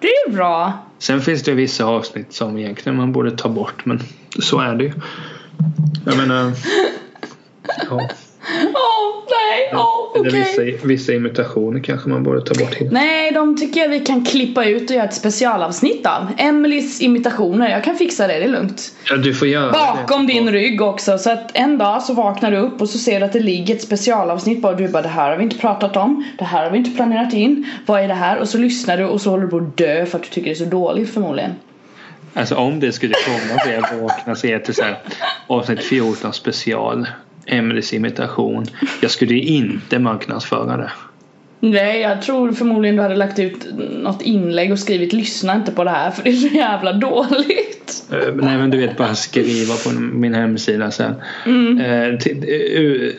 [0.00, 0.72] Det är bra.
[0.98, 4.00] Sen finns det vissa avsnitt som egentligen man borde ta bort men
[4.38, 4.92] så är det ju.
[6.06, 6.52] Jag menar...
[7.90, 8.08] Ja.
[8.48, 10.10] Åh, nej, åh.
[10.14, 10.20] okej.
[10.26, 12.92] Eller vissa, vissa imitationer kanske man borde ta bort helt.
[12.92, 16.26] Nej, de tycker jag vi kan klippa ut och göra ett specialavsnitt av.
[16.38, 18.92] Emelies imitationer, jag kan fixa det, det är lugnt.
[19.10, 20.32] Ja, du får göra Bakom det.
[20.32, 23.26] din rygg också, så att en dag så vaknar du upp och så ser du
[23.26, 26.24] att det ligger ett specialavsnitt bara du bara det här har vi inte pratat om,
[26.38, 28.38] det här har vi inte planerat in, vad är det här?
[28.38, 30.50] Och så lyssnar du och så håller du på att dö för att du tycker
[30.50, 31.50] det är så dåligt förmodligen.
[32.34, 34.98] Alltså om det skulle komma det jag vaknar så är det så här
[35.46, 37.06] avsnitt 14 special.
[37.50, 38.66] Emelies imitation.
[39.02, 40.90] Jag skulle inte marknadsföra det.
[41.62, 43.66] Nej, jag tror förmodligen du hade lagt ut
[44.02, 48.04] något inlägg och skrivit lyssna inte på det här för det är så jävla dåligt.
[48.12, 51.10] Eh, Nej men du vet bara skriva på min hemsida sen.
[51.80, 53.12] Eh, till, eh, u-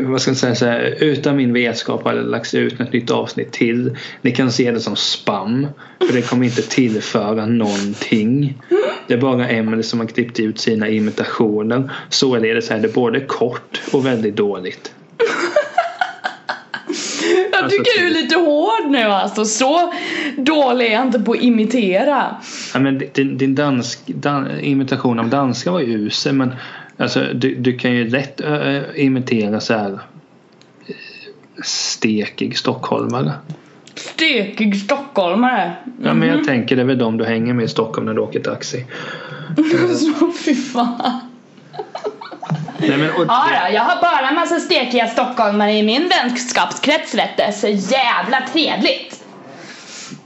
[0.00, 2.92] eh, vad ska jag säga så här, utan min vetskap har det lagts ut ett
[2.92, 3.96] nytt avsnitt till.
[4.22, 5.66] Ni kan se det som spam.
[6.08, 8.58] För det kommer inte tillföra någonting.
[9.06, 11.90] Det är bara Emily som har klippt ut sina imitationer.
[12.08, 14.94] Så är det både kort och väldigt dåligt.
[17.52, 19.44] Jag Alltså, tycker du är lite hård nu alltså.
[19.44, 19.92] Så
[20.36, 22.36] dålig är jag inte på att imitera.
[22.74, 26.54] Ja, men din, din dansk, dan, imitation av danska var ju usel men
[26.96, 29.92] alltså, du, du kan ju lätt äh, imitera så här
[30.86, 30.94] eh,
[31.64, 33.32] stekig stockholmare.
[33.94, 35.72] Stekig stockholmare.
[36.04, 38.20] Ja men jag tänker det är väl de du hänger med i Stockholm när du
[38.20, 38.86] åker taxi.
[39.96, 41.20] Så fy fan.
[42.78, 47.14] Nej, men, och, Ja, ja, jag har bara en massa stekiga stockholmare i min vänskapskrets
[47.14, 47.52] vet du.
[47.52, 49.24] Så jävla trevligt.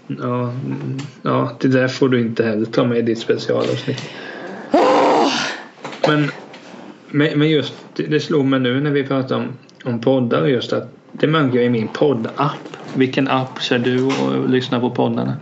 [0.06, 4.02] ja, mm, ja, det där får du inte heller ta med i ditt specialavsnitt.
[6.08, 6.30] Men,
[7.08, 9.48] men, men just det det slog mig nu när vi pratade om,
[9.84, 12.52] om poddar just att det märker jag i min poddapp.
[12.94, 15.36] Vilken app kör du och lyssnar på poddarna?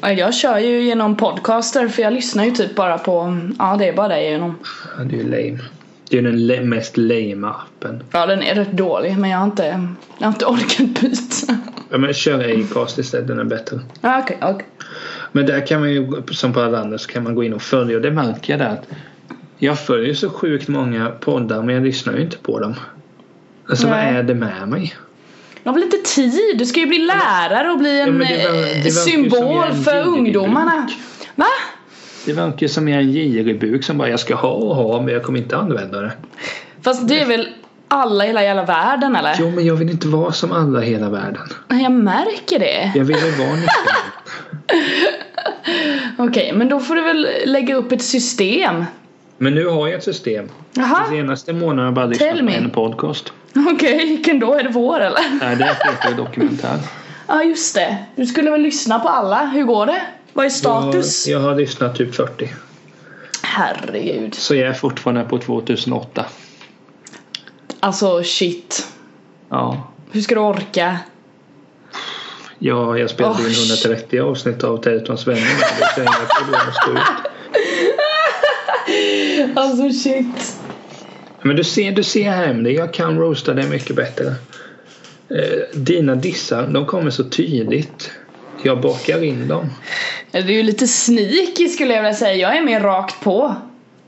[0.00, 3.88] Ja, Jag kör ju genom podcaster för jag lyssnar ju typ bara på, ja det
[3.88, 4.58] är bara det genom.
[4.98, 5.58] Ja, det är ju lame.
[6.10, 8.02] Det är den mest lame appen.
[8.12, 9.66] Ja den är rätt dålig men jag har inte,
[10.18, 11.58] jag har inte orkat byta.
[11.90, 13.80] Ja, men kör Acast istället, den är bättre.
[14.00, 14.66] Ja, Okej, okej.
[15.32, 17.62] Men där kan man ju, som på alla andra, så kan man gå in och
[17.62, 18.88] följa och det märker jag där att
[19.58, 22.74] jag följer så sjukt många poddar men jag lyssnar ju inte på dem.
[23.68, 24.06] Alltså Nej.
[24.12, 24.94] vad är det med mig?
[25.62, 28.34] Jag har väl lite tid, du ska ju bli lärare och bli en men det
[28.34, 30.88] det eh, ju som symbol en för ungdomarna.
[31.34, 31.46] Va?
[32.26, 35.00] Det verkar som jag är en girig buk som bara jag ska ha och ha
[35.00, 36.12] men jag kommer inte använda det.
[36.82, 37.48] Fast det är väl
[37.88, 39.36] alla i hela jävla världen eller?
[39.38, 41.42] Jo men jag vill inte vara som alla i hela världen.
[41.68, 42.92] Jag märker det.
[42.94, 43.68] Jag vill ju vara nyttig.
[46.18, 48.84] Okej, men då får du väl lägga upp ett system.
[49.38, 50.48] Men nu har jag ett system.
[50.72, 53.32] Jaha, De senaste månaderna har jag bara lyssnat på en podcast.
[53.74, 54.54] okej, vilken då?
[54.54, 55.38] Är det vår eller?
[55.40, 56.78] Nej det är Peter dokumentär.
[57.26, 57.96] Ja, just det.
[58.16, 59.44] Du skulle väl lyssna på alla.
[59.46, 60.02] Hur går det?
[60.32, 61.26] Vad är status?
[61.26, 62.52] Jag, jag har lyssnat typ 40.
[63.42, 64.34] Herregud.
[64.34, 66.24] Så jag är fortfarande på 2008.
[67.80, 68.86] Alltså shit.
[69.48, 69.88] Ja.
[70.10, 70.98] Hur ska du orka?
[72.58, 75.42] Ja, jag spelade Oh, in 130 avsnitt av Teletons vänner.
[75.96, 76.98] Det är inga problem att stå ut.
[79.56, 80.51] Alltså shit.
[81.42, 84.26] Men du ser, du ser här Emily, jag kan roasta dig mycket bättre.
[85.28, 88.10] Eh, dina dissar, de kommer så tydligt.
[88.62, 89.70] Jag bakar in dem.
[90.30, 92.34] Det är ju lite sneaky skulle jag vilja säga.
[92.34, 93.54] Jag är mer rakt på.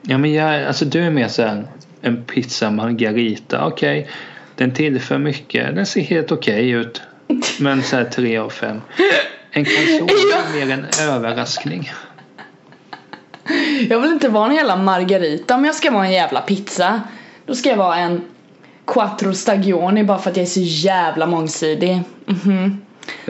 [0.02, 1.66] Ja men jag, alltså du är mer såhär
[2.00, 4.08] en pizza margarita, okej.
[4.56, 7.02] Den tillför mycket, den ser helt okej ut.
[7.58, 8.80] Men såhär 3 av 5.
[9.50, 10.12] En calzone
[10.62, 11.92] är mer en överraskning.
[13.88, 17.02] Jag vill inte vara en jävla margarita om jag ska vara en jävla pizza.
[17.46, 18.24] Då ska jag vara en
[18.86, 22.00] quattro stagioni bara för att jag är så jävla mångsidig.
[22.26, 22.82] Mhm.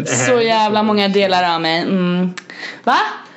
[0.06, 1.82] Så jävla många delar av mig.
[1.82, 2.34] Mm.
[2.84, 2.96] Va?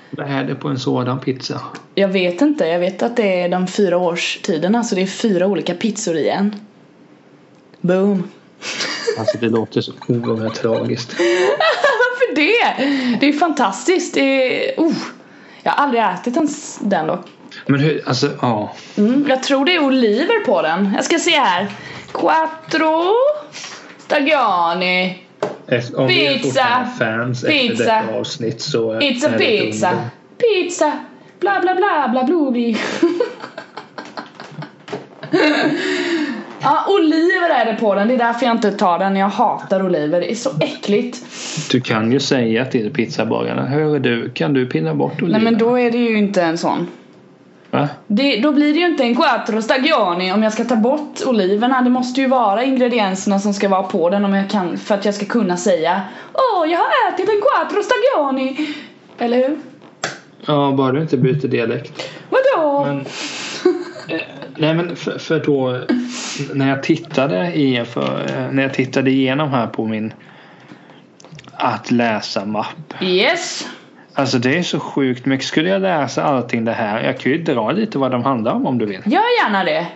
[0.09, 1.61] Vad är det på en sådan pizza?
[1.95, 2.65] Jag vet inte.
[2.65, 6.29] Jag vet att det är de fyra årstiderna så det är fyra olika pizzor i
[6.29, 6.55] en.
[7.81, 8.23] Boom.
[9.19, 11.13] Alltså det låter så oerhört tragiskt.
[11.19, 12.85] Varför det?
[13.19, 14.13] Det är fantastiskt.
[14.13, 14.79] Det är...
[14.79, 14.93] Oh.
[15.63, 17.25] Jag har aldrig ätit ens den dock.
[17.67, 18.73] Men hur, alltså ja.
[18.97, 20.91] Mm, jag tror det är oliver på den.
[20.95, 21.67] Jag ska se här.
[22.11, 23.03] Quattro
[23.97, 25.23] Stagiani.
[25.67, 26.47] Efter- Om vi är Pizza.
[26.47, 27.83] fortfarande fans efter Pizza.
[27.83, 29.91] detta avsnitt så är It's a är pizza.
[30.37, 30.91] Pizza.
[31.39, 32.77] Bla bla bla bla bli.
[36.61, 38.07] Ja, oliver är det på den.
[38.07, 39.15] Det är därför jag inte tar den.
[39.15, 40.19] Jag hatar oliver.
[40.21, 41.17] Det är så äckligt.
[41.71, 43.65] Du kan ju säga till pizzabagarna.
[43.65, 45.37] Hör du, kan du pilla bort oliverna?
[45.37, 46.87] Nej men då är det ju inte en sån.
[47.81, 47.89] Va?
[48.07, 51.81] Det, då blir det ju inte en quattro stagioni om jag ska ta bort oliverna.
[51.81, 55.05] Det måste ju vara ingredienserna som ska vara på den om jag kan, för att
[55.05, 56.01] jag ska kunna säga
[56.33, 58.75] Åh, jag har ätit en quattro stagioni.
[59.17, 59.57] Eller hur?
[60.45, 62.09] Ja, bara du inte byter dialekt.
[62.29, 62.85] Vadå?
[62.85, 63.05] Men,
[64.57, 65.81] Nej men för, för då
[66.53, 70.13] när jag tittade i för, eh, när jag tittade igenom här på min
[71.53, 72.93] att läsa mapp.
[73.01, 73.67] Yes.
[74.17, 75.45] Alltså det är så sjukt mycket.
[75.47, 77.03] Skulle jag läsa allting det här.
[77.03, 79.01] Jag kan ju dra lite vad de handlar om om du vill.
[79.05, 79.87] Gör gärna det.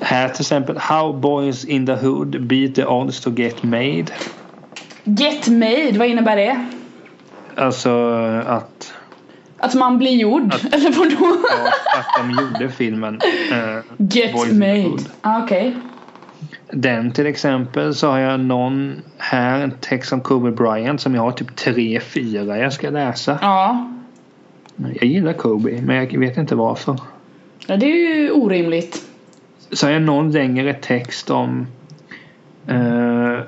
[0.00, 4.04] Här till exempel How boys in the hood beat the odds to get made.
[5.04, 6.66] Get made, vad innebär det?
[7.56, 7.90] Alltså
[8.46, 8.92] att,
[9.58, 10.54] Att man blir gjord?
[10.54, 11.36] Att- Eller vadå?
[11.50, 13.20] ja, att de gjorde filmen.
[13.52, 14.98] Eh, Get Boys made.
[15.20, 15.76] Ah, Okej.
[16.74, 21.22] Den till exempel så har jag någon här en text om Kobe Bryant som jag
[21.22, 23.38] har typ tre, fyra jag ska läsa.
[23.42, 23.92] Ja.
[24.76, 26.98] Jag gillar Kobe men jag vet inte varför.
[27.66, 27.76] ja.
[27.76, 29.02] Det är ju orimligt.
[29.70, 31.66] Så har jag någon längre text om
[32.66, 33.38] eh,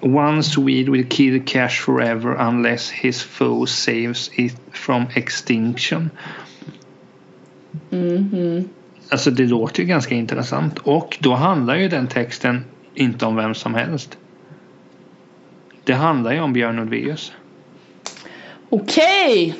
[0.00, 6.10] One Swede will kill Cash forever unless his foe saves it from extinction.
[7.90, 8.68] Mm, mm.
[9.10, 13.54] Alltså det låter ju ganska intressant och då handlar ju den texten inte om vem
[13.54, 14.18] som helst.
[15.84, 17.32] Det handlar ju om Björn Ulvaeus.
[18.70, 19.54] Okej.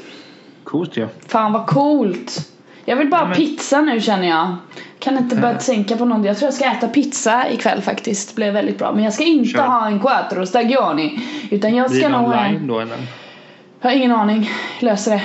[0.64, 1.00] Coolt ju.
[1.02, 1.08] Ja.
[1.28, 2.50] Fan vad coolt.
[2.84, 4.56] Jag vill bara Ja, men- pizza nu känner jag.
[4.98, 5.58] Kan inte börja Ja.
[5.60, 6.28] tänka på någonting.
[6.28, 8.28] Jag tror jag ska äta pizza ikväll faktiskt.
[8.28, 8.92] Det blev väldigt bra.
[8.94, 9.62] Men jag ska inte Kör.
[9.66, 11.20] ha en quattro stagioni.
[11.50, 12.66] Utan jag ska nog ha en...
[12.66, 12.96] då eller?
[13.80, 14.50] Jag har ingen aning.
[14.80, 15.22] Löser det.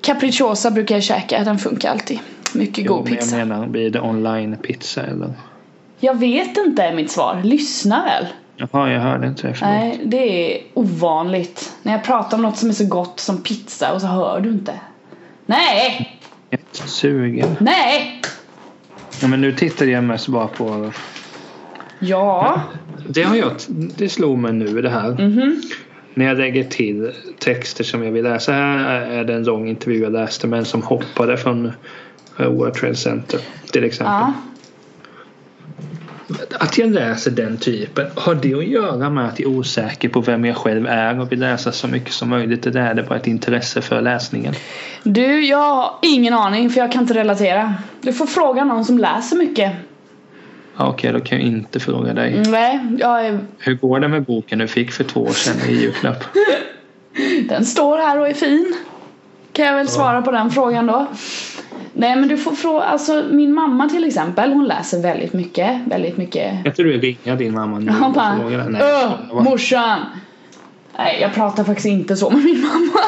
[0.00, 1.44] Capricciosa brukar jag käka.
[1.44, 2.18] Den funkar alltid.
[2.54, 3.38] Mycket Jo, god men pizza.
[3.38, 5.32] jag menar, blir det online pizza eller?
[6.00, 7.40] Jag vet inte är mitt svar.
[7.44, 8.26] Lyssna väl.
[8.56, 9.54] Jaha, jag hörde inte det.
[9.54, 9.70] förlåt.
[9.74, 11.72] Nej, det är ovanligt.
[11.82, 14.48] När jag pratar om något som är så gott som pizza och så hör du
[14.50, 14.72] inte.
[15.46, 16.18] Nej!
[16.50, 17.48] Jag sugen.
[17.60, 18.20] Nej!
[19.22, 20.92] Ja, men nu tittade jag mest bara på...
[21.98, 22.60] Ja.
[23.08, 23.52] Det har jag...
[23.96, 25.10] Det slog mig nu det här.
[25.10, 25.62] Mhm.
[26.14, 28.52] När jag lägger till texter som jag vill läsa.
[28.52, 31.72] Här är det en lång intervju jag läste med en som hoppade från
[32.36, 33.40] World Trade Center.
[33.72, 34.14] Till exempel.
[34.14, 34.32] Ja.
[36.58, 38.06] Att jag läser den typen.
[38.14, 41.32] Har det att göra med att jag är osäker på vem jag själv är och
[41.32, 42.66] vill läsa så mycket som möjligt?
[42.66, 44.54] Eller är det bara ett intresse för läsningen?
[45.02, 47.74] Du, jag har ingen aning för jag kan inte relatera.
[48.00, 49.72] Du får fråga någon som läser mycket.
[50.76, 52.34] Ja, Okej, då kan jag inte fråga dig.
[52.34, 53.38] Mm, Nej, jag är...
[53.58, 56.24] Hur går det med boken du fick för två år sedan i julklapp?
[57.48, 58.76] den står här och är fin.
[59.52, 61.06] Kan jag väl svara på den frågan då.
[61.96, 66.16] Nej men du får fråga, alltså min mamma till exempel hon läser väldigt mycket, väldigt
[66.16, 66.54] mycket.
[66.64, 68.36] Jag inte du ringa din mamma nu och bara?
[68.68, 70.00] Nej, Öh, jag morsan!
[70.98, 73.00] Nej jag pratar faktiskt inte så med min mamma.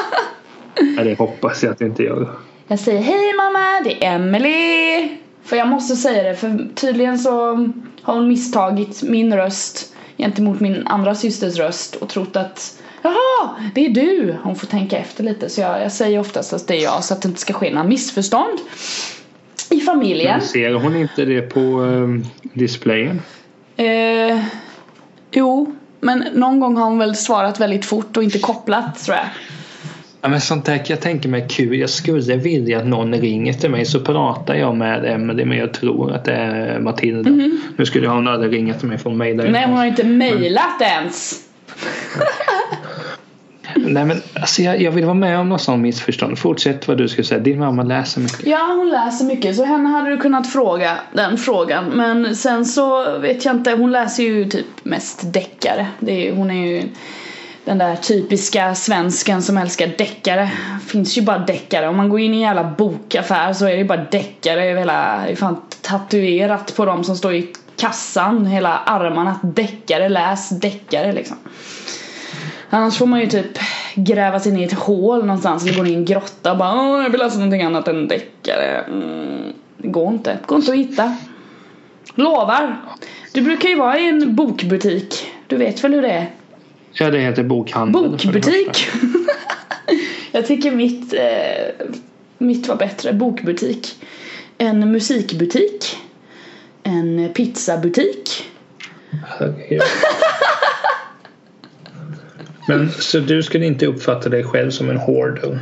[0.95, 2.29] Nej, det hoppas jag att jag inte gör.
[2.67, 5.09] Jag säger hej mamma, det är Emily.
[5.43, 7.31] För jag måste säga det för tydligen så
[8.01, 13.85] har hon misstagit min röst gentemot min andra systers röst och trott att Jaha, det
[13.85, 14.35] är du!
[14.43, 17.13] Hon får tänka efter lite så jag, jag säger oftast att det är jag så
[17.13, 18.59] att det inte ska ske några missförstånd
[19.69, 20.37] i familjen.
[20.37, 23.21] Men ser hon inte det på um, displayen?
[23.77, 24.39] Eh,
[25.31, 29.25] jo, men någon gång har hon väl svarat väldigt fort och inte kopplat tror jag.
[30.21, 31.79] Ja, men sånt där kan jag tänka mig kul.
[31.79, 35.73] Jag skulle vilja att någon ringer till mig så pratar jag med Emelie men jag
[35.73, 37.29] tror att det är Matilda.
[37.77, 39.17] Nu skulle hon aldrig ringa till mig från.
[39.17, 39.37] Mhm.
[39.37, 41.43] Nej, hon har inte mejlat ens.
[43.75, 46.39] Nej men alltså jag, jag vill vara med om något sånt missförstånd.
[46.39, 47.39] Fortsätt vad du skulle säga.
[47.39, 48.47] Din mamma läser mycket.
[48.47, 51.85] Ja, hon läser mycket så henne hade du kunnat fråga den frågan.
[51.85, 55.87] Men sen så vet jag inte, hon läser ju typ mest deckare.
[55.99, 56.83] Det är, hon är ju
[57.65, 60.51] den där typiska svensken som älskar deckare.
[60.87, 61.87] Finns ju bara deckare.
[61.87, 64.65] Om man går in i en jävla bokaffär så är det ju bara deckare.
[64.65, 68.45] över Hela, det är fan tatuerat på dem som står i kassan.
[68.45, 69.39] Hela armarna.
[69.43, 71.37] Deckare, läs deckare liksom.
[72.69, 73.59] Annars får man ju typ
[73.95, 76.73] gräva sig ner i ett hål någonstans eller gå ner i en grotta och bara
[76.73, 78.81] Åh, jag vill läsa någonting annat än deckare.
[78.81, 80.37] Mm, det går inte.
[80.45, 81.15] Går inte att hitta.
[82.15, 82.77] Lovar.
[83.33, 85.31] Du brukar ju vara i en bokbutik.
[85.47, 86.31] Du vet väl hur det är?
[86.93, 88.09] Ja det heter bokhandel.
[88.09, 88.87] Bokbutik.
[90.31, 91.87] jag tycker mitt, eh,
[92.37, 93.13] mitt var bättre.
[93.13, 93.95] Bokbutik.
[94.57, 95.97] En musikbutik.
[96.83, 98.43] En pizzabutik.
[102.67, 105.59] Men så du skulle inte uppfatta dig själv som en hoarder?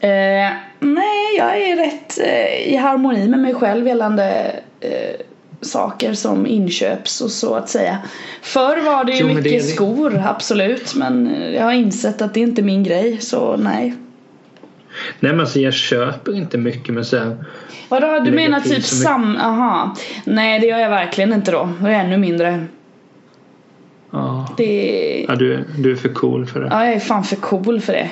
[0.00, 4.90] Eh, nej, jag är rätt eh, i harmoni med mig själv gällande eh,
[5.60, 7.98] saker som inköps och så att säga.
[8.42, 12.22] Förr var det ju Jo, mycket det är- skor, absolut, men eh, jag har insett
[12.22, 13.94] att det är inte min grej, så nej.
[15.20, 17.44] Nej men alltså jag köper inte mycket men sen
[17.88, 19.36] Vadå, du menar typ sam...
[19.36, 19.96] Aha.
[20.24, 21.68] Nej, det gör jag verkligen inte då.
[21.82, 22.64] Är ännu mindre.
[24.56, 25.24] Det...
[25.28, 26.68] Ja, du, du är för cool för det.
[26.70, 28.10] Ja, jag är fan för cool för det.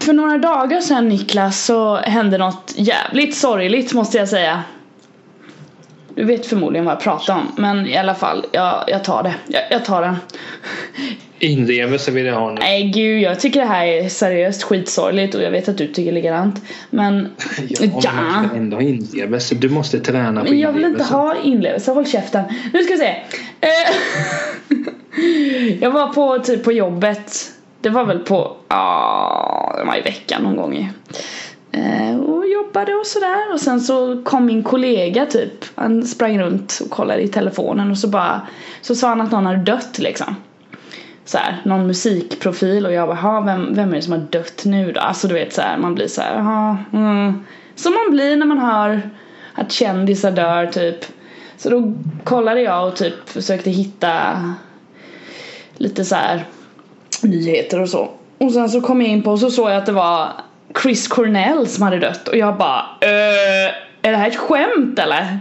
[0.00, 4.62] För några dagar sedan Niklas så hände något jävligt sorgligt måste jag säga.
[6.14, 9.34] Du vet förmodligen vad jag pratar om men i alla fall, jag, jag tar det.
[9.46, 10.16] Jag, jag tar den.
[11.44, 12.60] Inlevelse vill jag ha nu.
[12.60, 16.12] Nej gud, jag tycker det här är seriöst skitsorgligt och jag vet att du tycker
[16.12, 16.62] likadant.
[16.90, 17.28] Men
[17.68, 19.54] Ja, men man ska ändå ha inlevelse.
[19.54, 22.44] Du måste träna på Men jag vill inte ha inlevelse, håll käften.
[22.72, 23.16] Nu ska vi se.
[23.60, 23.70] Eh,
[25.80, 27.52] jag var på typ på jobbet.
[27.80, 30.86] Det var väl på, ja, det var i veckan någon gång ju.
[31.80, 35.64] Eh, och jobbade och sådär och sen så kom min kollega typ.
[35.74, 38.40] Han sprang runt och kollade i telefonen och så bara
[38.80, 40.36] Så sa han att någon hade dött liksom.
[41.24, 44.92] Så här, någon musikprofil och jag bara, vem, vem är det som har dött nu
[44.92, 45.00] då?
[45.00, 47.44] Alltså du vet så här, man blir så här, "Jaha, mm.
[47.74, 49.10] Som man blir när man hör
[49.54, 51.04] att kändisar dör typ.
[51.56, 51.92] Så då
[52.24, 54.12] kollade jag och typ försökte hitta
[55.76, 56.44] lite så här
[57.22, 58.10] nyheter och så.
[58.38, 60.28] Och sen så kom jag in på och så såg jag att det var
[60.82, 65.38] Chris Cornell som hade dött och jag bara äh, Är det här ett skämt eller?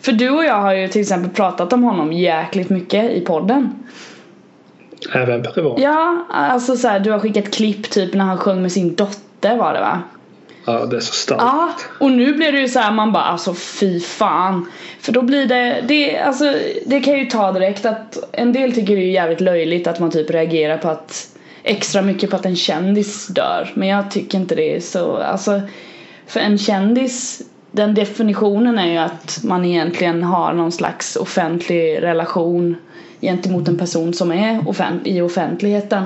[0.00, 3.74] För du och jag har ju till exempel pratat om honom jäkligt mycket i podden.
[5.12, 5.80] Även privat.
[5.80, 9.56] Ja, alltså så här, du har skickat klipp typ när han sjöng med sin dotter
[9.56, 10.02] var det va?
[10.64, 11.42] Ja, det är så starkt.
[11.42, 14.66] Ja, och nu blir det ju så här man bara alltså fy fan.
[15.00, 16.54] För då blir det, det, alltså,
[16.86, 20.00] det kan jag ju ta direkt att en del tycker det är jävligt löjligt att
[20.00, 21.28] man typ reagerar på att
[21.62, 23.70] extra mycket på att en kändis dör.
[23.74, 25.60] Men jag tycker inte det är så, alltså
[26.26, 32.76] för en kändis den definitionen är ju att man egentligen har någon slags offentlig relation
[33.20, 36.04] gentemot en person som är offent- i offentligheten.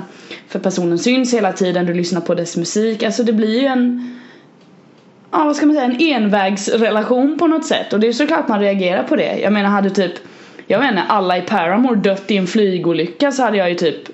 [0.48, 3.02] För personen syns hela tiden, du lyssnar på dess musik.
[3.02, 4.16] Alltså det blir ju en
[5.30, 8.60] ja vad ska man säga, en envägsrelation på något sätt och det är såklart man
[8.60, 9.38] reagerar på det.
[9.38, 10.12] Jag menar hade typ,
[10.66, 14.08] jag vet inte, alla i Paramore dött i en flygolycka så hade jag ju typ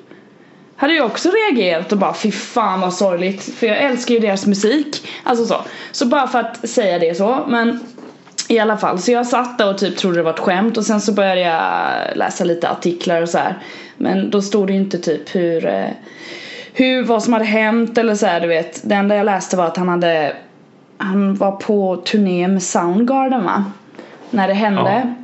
[0.76, 4.46] hade jag också reagerat och bara fy fan vad sorgligt för jag älskar ju deras
[4.46, 5.08] musik.
[5.22, 5.64] Alltså så.
[5.92, 7.80] Så bara för att säga det så men
[8.48, 10.84] i alla fall, så jag satt där och typ trodde det var ett skämt och
[10.84, 13.58] sen så började jag läsa lite artiklar och så här.
[13.96, 15.88] Men då stod det ju inte typ hur, eh,
[16.72, 18.88] hur, vad som hade hänt eller så här, du vet.
[18.88, 20.36] Det enda jag läste var att han hade,
[20.98, 23.64] han var på turné med Soundgarden va?
[24.30, 25.14] När det hände.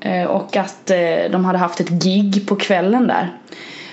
[0.00, 3.32] Eh, Och att eh, de hade haft ett gig på kvällen där.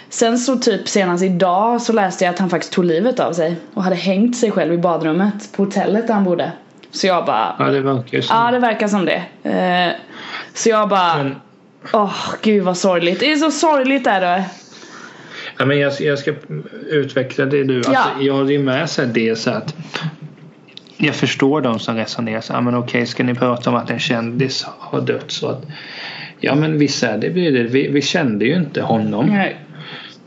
[0.10, 3.56] Sen så typ senast idag så läste jag att han faktiskt tog livet av sig
[3.74, 6.52] och hade hängt sig själv i badrummet på hotellet där han bodde.
[6.96, 8.34] Så jag bara, Ja, det verkar så.
[8.34, 9.24] Ja det verkar som det.
[9.44, 9.94] Eh,
[10.54, 11.36] så jag bara, Men,
[11.94, 13.20] åh gud vad sorgligt.
[13.20, 14.44] Det är så sorgligt är det.
[15.58, 16.34] ja, men jag, jag ska
[16.90, 17.78] utveckla det du.
[17.78, 18.06] Alltså, Ja.
[18.20, 19.76] Jag har ju med sig det så att
[20.98, 24.00] jag förstår de som resonerar så här, men okej ska ni prata om att en
[24.00, 25.64] kändis har dött så att
[26.40, 27.64] Ja men visst är det blir det.
[27.64, 29.26] Vi, vi kände ju inte honom.
[29.26, 29.58] Nej.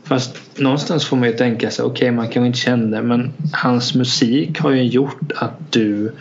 [0.09, 4.59] Fast någonstans får man ju tänka sig, okej man kanske inte kände men hans musik
[4.59, 6.11] har ju gjort att du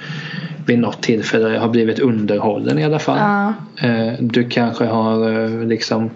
[0.67, 3.19] vid något tillfälle har blivit underhållen i alla fall.
[3.19, 3.89] Ja.
[3.89, 6.11] Eh, Du kanske har eh, liksom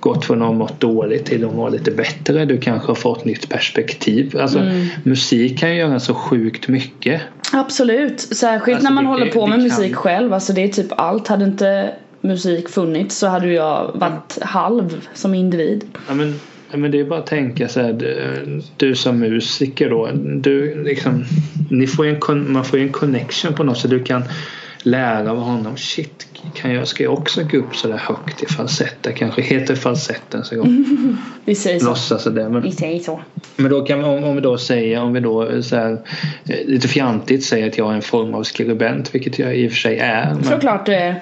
[0.00, 2.44] gått från att ha mått dåligt till att må lite bättre.
[2.44, 4.36] Du kanske har fått nytt perspektiv.
[4.40, 4.86] Alltså, Mm.
[5.02, 7.22] Musik kan ju göra så sjukt mycket.
[7.52, 8.20] Absolut.
[8.20, 10.32] Särskilt Alltså, när man det- håller på med kan- musik själv.
[10.34, 11.28] Alltså det är typ allt.
[11.28, 11.90] Hade inte
[12.20, 15.84] musik funnits så hade jag varit halv som individ.
[16.08, 16.34] Ja, men,
[16.72, 20.10] men det är bara att tänka så här, du, du som musiker då.
[20.36, 21.24] Du, liksom,
[21.70, 24.22] ni får en, man får ju en connection på något så du kan
[24.82, 25.76] lära av honom.
[25.76, 28.96] Shit, kan jag, ska jag också gå upp så där högt i falsett?
[29.02, 30.66] Det kanske heter falsetten så jag
[31.44, 31.86] Vi säger så.
[31.86, 32.48] låtsas det.
[32.48, 33.20] Men, Vi säger så.
[33.56, 35.92] men då kan vi, om, om vi då säger, om vi då så här,
[36.48, 39.70] eh, lite fjantigt säger att jag är en form av skribent, vilket jag i och
[39.72, 40.34] för sig är.
[40.34, 41.20] Men, Såklart du är.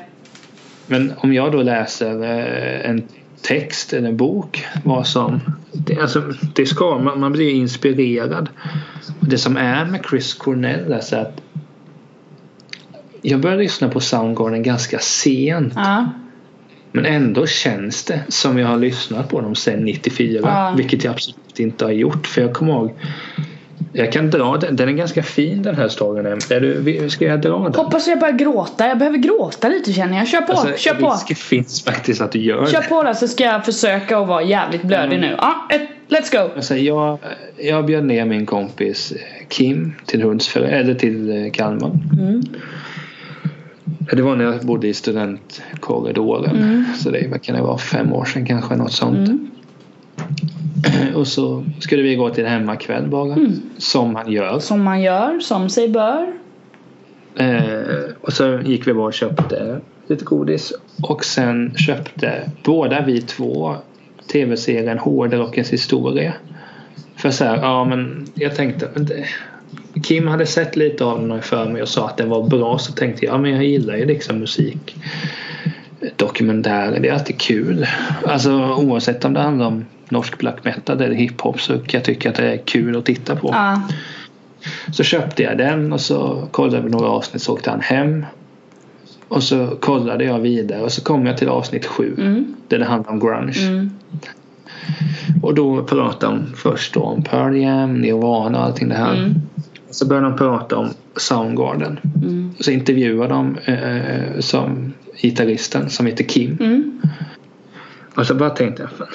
[0.86, 3.03] men om jag då läser eh, en
[3.45, 5.40] text eller en bok vad som
[5.72, 8.49] det, alltså, det ska man, man blir inspirerad.
[9.20, 11.40] Det som är med Chris Cornell är att
[13.22, 16.11] jag började lyssna på Soundgarden ganska sent Ja.
[16.92, 20.74] men ändå känns det som jag har lyssnat på dem sedan 94 Ja.
[20.76, 22.95] vilket jag absolut inte har gjort för jag kommer ihåg
[23.97, 26.26] jag kan dra den, den är ganska fin den här storyn.
[26.26, 27.74] Är du, ska jag dra den?
[27.74, 28.88] Hoppas jag börjar gråta.
[28.88, 30.28] Jag behöver gråta lite känner jag.
[30.28, 31.11] Kör på, Alltså, kör på.
[31.11, 34.42] Risken finns faktiskt att du gör Kör på då så ska jag försöka att vara
[34.42, 35.30] jävligt blödig Mm.
[35.30, 35.36] nu.
[35.38, 36.51] Ja, ett, let's go.
[36.57, 37.18] Alltså, jag,
[37.59, 41.90] jag bjöd ner min kompis eh, Kim till Hundsfäll, eller till eh, Kalmar.
[42.20, 42.42] Mm.
[44.12, 46.57] Det var när jag bodde i studentkorridoren.
[46.57, 46.84] Mm.
[46.97, 49.28] Så det vad kan det vara, fem år sedan kanske något sånt.
[49.28, 49.51] Mm.
[51.14, 53.33] Och så skulle vi gå till hemmakväll bara.
[53.33, 53.61] Mm.
[53.79, 54.59] Som man gör.
[54.59, 56.33] Som man gör, som sig bör.
[57.37, 60.72] Eh, och så gick vi bara och köpte lite godis.
[61.03, 63.77] Och sen köpte båda vi två
[64.33, 66.35] tv-serien Hårdrockens historia.
[67.16, 68.89] För så här, ja men jag tänkte
[70.03, 72.93] Kim hade sett lite av den för mig och sa att den var bra så
[72.93, 74.97] tänkte jag ja men jag gillar ju liksom musik
[76.16, 77.01] dokumentärer.
[77.01, 77.87] Det är alltid kul.
[78.27, 82.30] Alltså oavsett om det handlar om norsk black metal eller hiphop så kan jag tycka
[82.30, 83.48] att det är kul att titta på.
[83.52, 83.82] Ja.
[84.92, 88.26] Så köpte jag den och så kollade vi några avsnitt så åkte han hem.
[89.28, 92.55] Och så kollade jag vidare och så kom jag till avsnitt sju Mm.
[92.68, 93.68] där det handlar om grunge.
[93.68, 93.90] Mm.
[95.42, 99.14] Och då pratade de först då om Pearl Jam, Nirvana och allting det här.
[99.16, 99.34] Mm.
[99.90, 101.98] Så började de prata om Soundgarden.
[102.22, 102.55] Mm.
[102.61, 104.92] Så intervjuade de eh, som
[105.22, 106.57] gitarristen som heter Kim.
[108.17, 109.07] Och så bara tänkte jag, fan,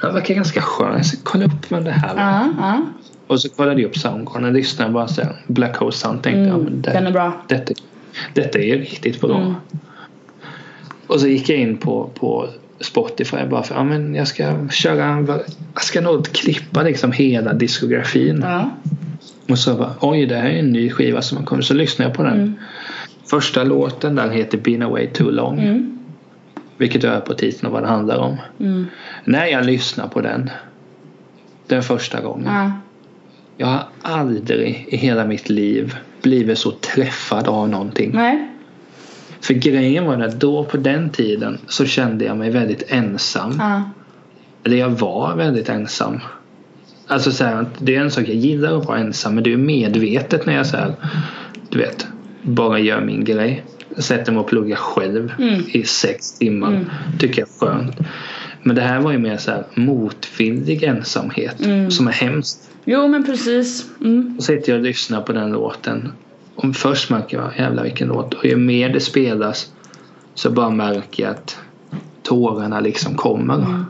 [0.00, 0.96] det verkar ganska skönt.
[0.96, 2.14] Jag ska kolla upp med det här.
[2.16, 2.82] Ja, ja.
[3.26, 6.18] Och så kollade jag upp Soundgarden och lyssnade bara så här, Black Hole Sun.
[6.18, 6.64] Tänkte jag, Mm.
[6.64, 7.32] men Den det, är bra.
[7.48, 7.74] detta,
[8.34, 9.36] detta är riktigt bra.
[9.40, 9.54] Mm.
[11.06, 12.48] Och så gick jag in på, på
[12.80, 15.26] Spotify bara för ja, men jag ska köra,
[15.74, 18.40] jag ska nog klippa liksom hela diskografin.
[18.46, 18.70] Ja.
[19.48, 21.64] Och så bara, oj det här är en ny skiva som har kommit.
[21.64, 22.34] Så lyssnade jag på den.
[22.34, 22.54] Mm.
[23.26, 25.58] Första låten den heter Been Away Too Long.
[25.58, 25.93] Mm.
[26.76, 28.36] Vilket är på titeln och vad det handlar om.
[28.60, 28.86] Mm.
[29.24, 30.50] När jag lyssnar på den.
[31.66, 32.46] Den första gången.
[32.46, 32.72] Ja.
[33.56, 38.10] Jag har aldrig i hela mitt liv blivit så träffad av någonting.
[38.14, 38.50] Nej.
[39.40, 43.56] För grejen var att då på den tiden så kände jag mig väldigt ensam.
[43.58, 43.90] Ja.
[44.64, 46.20] Eller jag var väldigt ensam.
[47.06, 49.56] Alltså så här, det är en sak jag gillar att vara ensam men det är
[49.56, 50.94] medvetet när jag så här,
[51.68, 52.06] du vet,
[52.44, 53.64] bara gör min grej.
[53.98, 55.62] Sätter mig och pluggar själv Mm.
[55.68, 56.68] i sex timmar.
[56.68, 56.84] Mm.
[57.18, 57.96] Tycker jag är skönt.
[58.62, 61.90] Men det här var ju mer så här motvillig ensamhet Mm.
[61.90, 62.70] som är hemskt.
[62.84, 63.86] Jo men precis.
[64.00, 64.34] Mm.
[64.38, 66.12] Och sitter jag och lyssnar på den låten.
[66.54, 68.34] Och först märker jag, jävlar vilken låt.
[68.34, 69.72] Och ju mer det spelas
[70.34, 71.58] så bara märker jag att
[72.22, 73.54] tårarna liksom kommer.
[73.54, 73.84] Mm.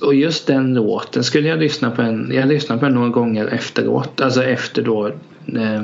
[0.00, 3.46] Och just den låten skulle jag lyssna på en, jag lyssnade på den några gånger
[3.46, 4.20] efteråt.
[4.20, 5.82] Alltså efter då eh,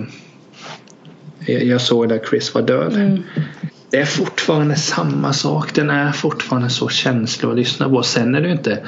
[1.46, 2.92] jag såg där Chris var död.
[2.94, 3.22] Mm.
[3.90, 5.74] Det är fortfarande samma sak.
[5.74, 8.02] Den är fortfarande så känslig att lyssna på.
[8.02, 8.78] Sen är det ju inte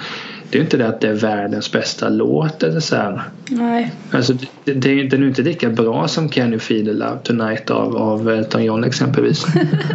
[0.51, 3.23] det är inte det att det är världens bästa låt eller så här.
[3.49, 3.93] Nej.
[4.11, 4.33] Alltså,
[4.65, 7.71] det, det, den är ju inte lika bra som Can You Feel The Love Tonight
[7.71, 9.47] av, av Elton John exempelvis.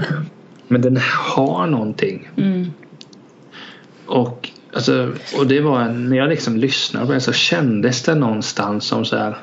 [0.68, 0.99] Men den
[1.36, 2.30] har någonting.
[2.38, 2.72] Mm.
[4.06, 8.16] Och, alltså, och det var en, när jag liksom lyssnade på den så kändes det
[8.16, 9.38] någonstans som så här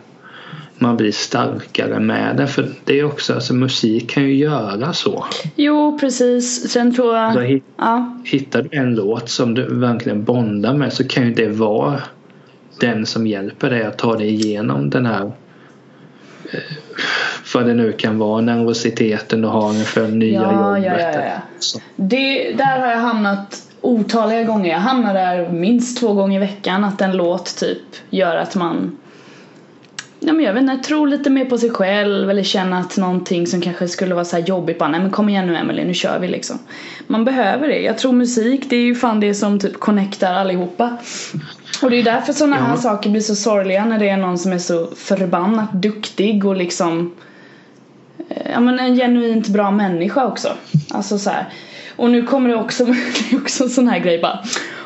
[0.83, 2.47] man blir starkare med det.
[2.47, 5.25] För det är också, alltså musik kan ju göra så.
[5.57, 6.71] Jo precis.
[6.71, 7.47] Sen tror Så jag.
[7.47, 8.17] hit- Ja.
[8.25, 12.01] hittar du en låt som du verkligen bondar med så kan ju det vara
[12.81, 15.23] den som hjälper dig att ta dig igenom den här
[16.53, 16.61] eh,
[17.55, 21.01] vad det nu kan vara, nervositeten du har inför nya Ja, jobbet.
[21.01, 21.41] ja, ja, ja.
[21.59, 24.71] Så, Det, där har jag hamnat otaliga gånger.
[24.71, 28.97] Jag hamnar där minst två gånger i veckan att en låt typ gör att man
[30.25, 33.47] Ja, men jag vet inte, tror lite mer på sig själv eller känner att någonting
[33.47, 35.95] som kanske skulle vara så här jobbigt bara, nej men kom igen nu Emelie, nu
[35.95, 36.59] kör vi liksom.
[37.07, 37.79] Man behöver det.
[37.81, 40.97] Jag tror musik, det är ju fan det som typ connectar allihopa.
[41.83, 42.77] Och det är ju därför sådana här Ja.
[42.77, 47.15] saker blir så sorgliga när det är någon som är så förbannat duktig och liksom
[48.29, 50.49] eh, Ja men en genuint bra människa också.
[50.91, 51.49] Alltså så här.
[51.97, 54.39] Och nu kommer det också, det är också en sån här grej bara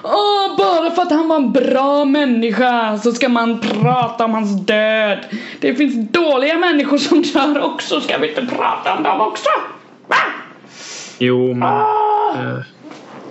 [0.03, 4.67] Åh, bara för att han var en bra människa så ska man prata om hans
[4.67, 5.19] död.
[5.61, 9.49] Det finns dåliga människor som dör också, ska vi inte prata om dem också?
[10.07, 10.17] Va?
[11.19, 12.35] jo, men, Ah!
[12.35, 12.59] eh,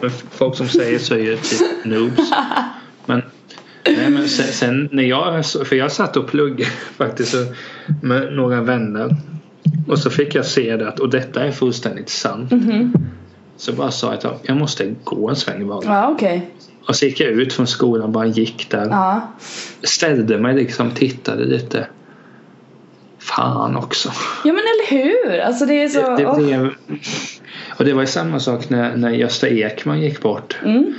[0.01, 2.31] men folk som säger så är ju typ noobs.
[3.05, 3.21] Men,
[3.85, 7.35] nej, men sen, sen när jag, för jag satt och pluggade faktiskt
[8.01, 9.15] med några vänner.
[9.87, 12.51] Och så fick jag se det att, och detta är fullständigt sant.
[12.51, 12.93] Mhm.
[13.57, 15.83] Så bara sa jag att jag måste gå en sväng bara.
[15.83, 16.49] Ja, okej.
[16.87, 18.87] Och så gick jag ut från skolan bara gick där.
[18.89, 19.21] Ja.
[19.83, 21.87] Ställde mig liksom tittade lite.
[23.19, 24.11] Fan också.
[24.43, 25.39] ja, men eller hur?
[25.39, 26.01] Alltså det är så...
[26.01, 26.73] Det, det blev...
[27.77, 30.57] Och det var ju samma sak när, när Gösta Ekman gick bort.
[30.63, 30.93] Mm.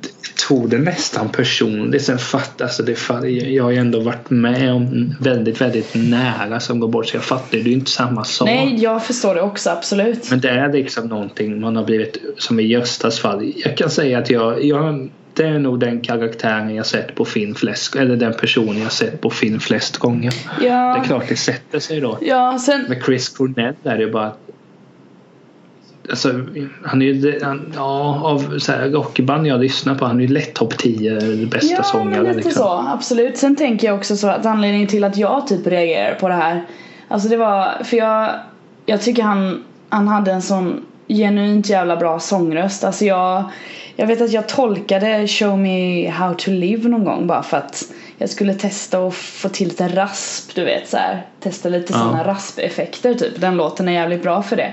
[0.00, 0.08] Det
[0.48, 2.02] tog det nästan personligt.
[2.02, 6.80] Sen fattade alltså det, jag har ju ändå varit med om väldigt, väldigt nära som
[6.80, 7.06] går bort.
[7.08, 8.46] Så jag fattar det är ju inte samma sak.
[8.48, 10.30] Nej, jag förstår det också, absolut.
[10.30, 13.52] Men det är liksom någonting man har blivit, som i Göstas fall.
[13.56, 17.54] Jag kan säga att jag, jag det är nog den karaktären jag sett på film
[17.54, 20.32] flest, eller den personen jag sett på film flest gånger.
[20.60, 22.18] Det Ja, är klart det sätter sig då.
[22.20, 22.84] ja sen...
[22.88, 24.32] Med Chris Cornell är det bara
[26.10, 26.28] Alltså,
[26.84, 30.28] han är ju, han, ja, av så här rockband jag lyssnar på, han är ju
[30.28, 32.22] lätt topp 10 bästa Ja, sångare.
[32.22, 32.52] men lite liksom.
[32.52, 32.84] så.
[32.94, 33.38] Absolut.
[33.38, 36.64] Sen tänker jag också så att anledningen till att jag typ reagerar på det här.
[37.08, 38.30] Alltså det var, för jag,
[38.86, 42.84] jag tycker han, han hade en sån genuint jävla bra sångröst.
[42.84, 43.44] Alltså jag,
[43.96, 47.84] jag vet att jag tolkade Show Me How To Live någon gång bara för att
[48.18, 51.26] jag skulle testa och få till lite rasp, du vet så här.
[51.40, 51.98] Testa lite Ja.
[51.98, 53.40] sådana raspeffekter typ.
[53.40, 54.72] Den låten är jävligt bra för det.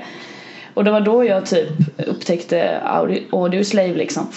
[0.78, 1.69] Och det var då jag typ
[2.07, 4.28] upptäckte Audi- Audio Slave liksom.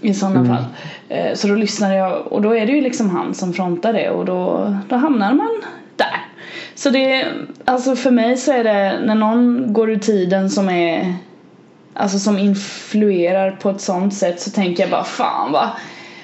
[0.00, 0.56] I sådana Mm.
[0.56, 0.64] fall.
[1.08, 4.10] Eh, Så då lyssnade jag och då är det ju liksom han som frontar det
[4.10, 5.62] och då, då hamnar man
[5.96, 6.20] där.
[6.74, 7.24] Så det,
[7.64, 11.14] alltså för mig så är det när någon går ur tiden som är
[11.94, 15.68] Alltså som influerar på ett sånt sätt så tänker jag bara fan vad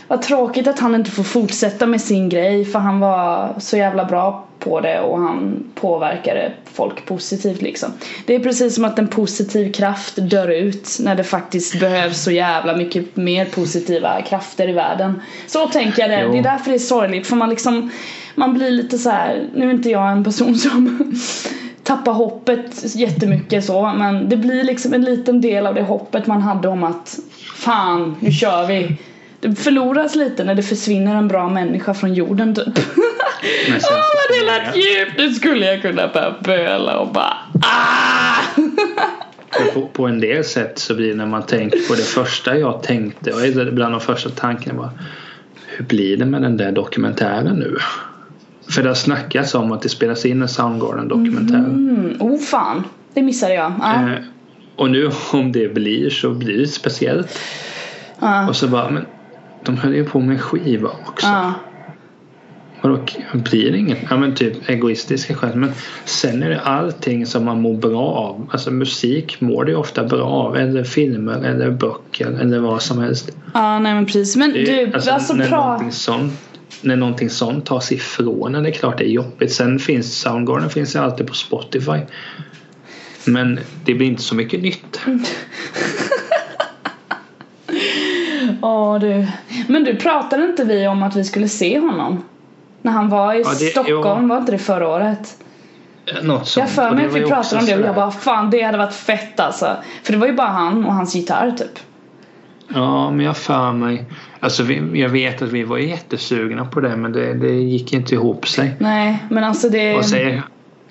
[0.09, 4.05] vad tråkigt att han inte får fortsätta med sin grej för han var så jävla
[4.05, 7.93] bra på det och han påverkade folk positivt liksom.
[8.27, 12.31] Det är precis som att en positiv kraft dör ut när det faktiskt behövs så
[12.31, 15.23] jävla mycket mer positiva krafter i världen.
[15.47, 16.23] Så tänker jag det.
[16.23, 16.33] Jo.
[16.33, 17.91] Det är därför det är sorgligt för man liksom
[18.35, 19.49] man blir lite så här.
[19.55, 21.13] nu är inte jag en person som
[21.83, 26.43] tappar hoppet jättemycket så men det blir liksom en liten del av det hoppet man
[26.43, 27.19] hade om att
[27.55, 28.97] fan, nu kör vi.
[29.45, 32.78] Det förloras lite när det försvinner en bra människa från jorden typ.
[33.70, 35.18] Men sen vad det lät djupt!
[35.18, 38.61] Nu skulle jag kunna börja böla och bara ah!
[39.74, 42.82] På, på en del sätt så blir det när man tänker på det första jag
[42.82, 44.90] tänkte och bland de första tankarna var
[45.66, 47.76] hur blir det med den där dokumentären nu?
[48.70, 51.59] För det har snackats om att det spelas in en Soundgarden dokumentär.
[51.59, 52.84] mm, oh fan,
[53.14, 53.72] det missade jag.
[53.80, 53.95] Ja.
[53.95, 54.18] Eh,
[54.76, 57.40] och nu om det blir så blir det speciellt.
[58.20, 58.49] Ja.
[58.49, 59.07] Och så bara, men
[59.65, 61.27] de höll ju på med skiva också.
[61.27, 61.53] Ja.
[62.81, 65.57] Och då blir det inget, ja men typ egoistiska skäl.
[65.57, 65.73] Men
[66.05, 68.49] sen är det allting som man mår bra av.
[68.53, 70.57] Alltså musik mår det ju ofta bra av.
[70.57, 73.31] Eller filmer eller böcker eller vad som helst.
[73.55, 74.37] ja, nej men precis.
[74.37, 75.65] Men Det du, alltså, när, pra...
[75.65, 76.33] någonting sånt,
[76.83, 79.53] när någonting sånt tas ifrån en, det är klart det är jobbigt.
[79.53, 81.99] Sen finns Soundgarden finns ju alltid på Spotify.
[83.27, 85.01] Men det blir inte så mycket nytt.
[88.65, 89.27] Åh du.
[89.69, 92.25] Men du pratade inte vi om att vi skulle se honom?
[92.83, 94.29] När han var i Ja, det- Stockholm, jo.
[94.29, 95.37] var inte det förra året?
[96.23, 96.62] Något sånt.
[96.67, 98.95] Jag för mig att vi pratade om det och jag bara fan det hade varit
[98.95, 99.77] fett alltså.
[100.03, 101.79] För det var ju bara han och hans gitarr typ.
[102.69, 104.05] Ja, men jag för mig.
[104.41, 108.15] Alltså vi, jag vet att vi var jättesugna på det men det, det gick inte
[108.15, 108.75] ihop sig.
[108.79, 109.97] Nej men alltså det...
[109.97, 110.17] Och så,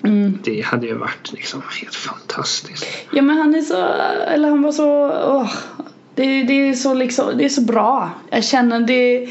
[0.04, 0.38] Mm.
[0.44, 2.86] det hade ju varit liksom helt fantastiskt.
[3.12, 3.86] Ja men han är så,
[4.34, 5.50] eller han var så, åh.
[6.14, 8.10] Det, det är så liksom, det är så bra.
[8.30, 9.28] Jag känner det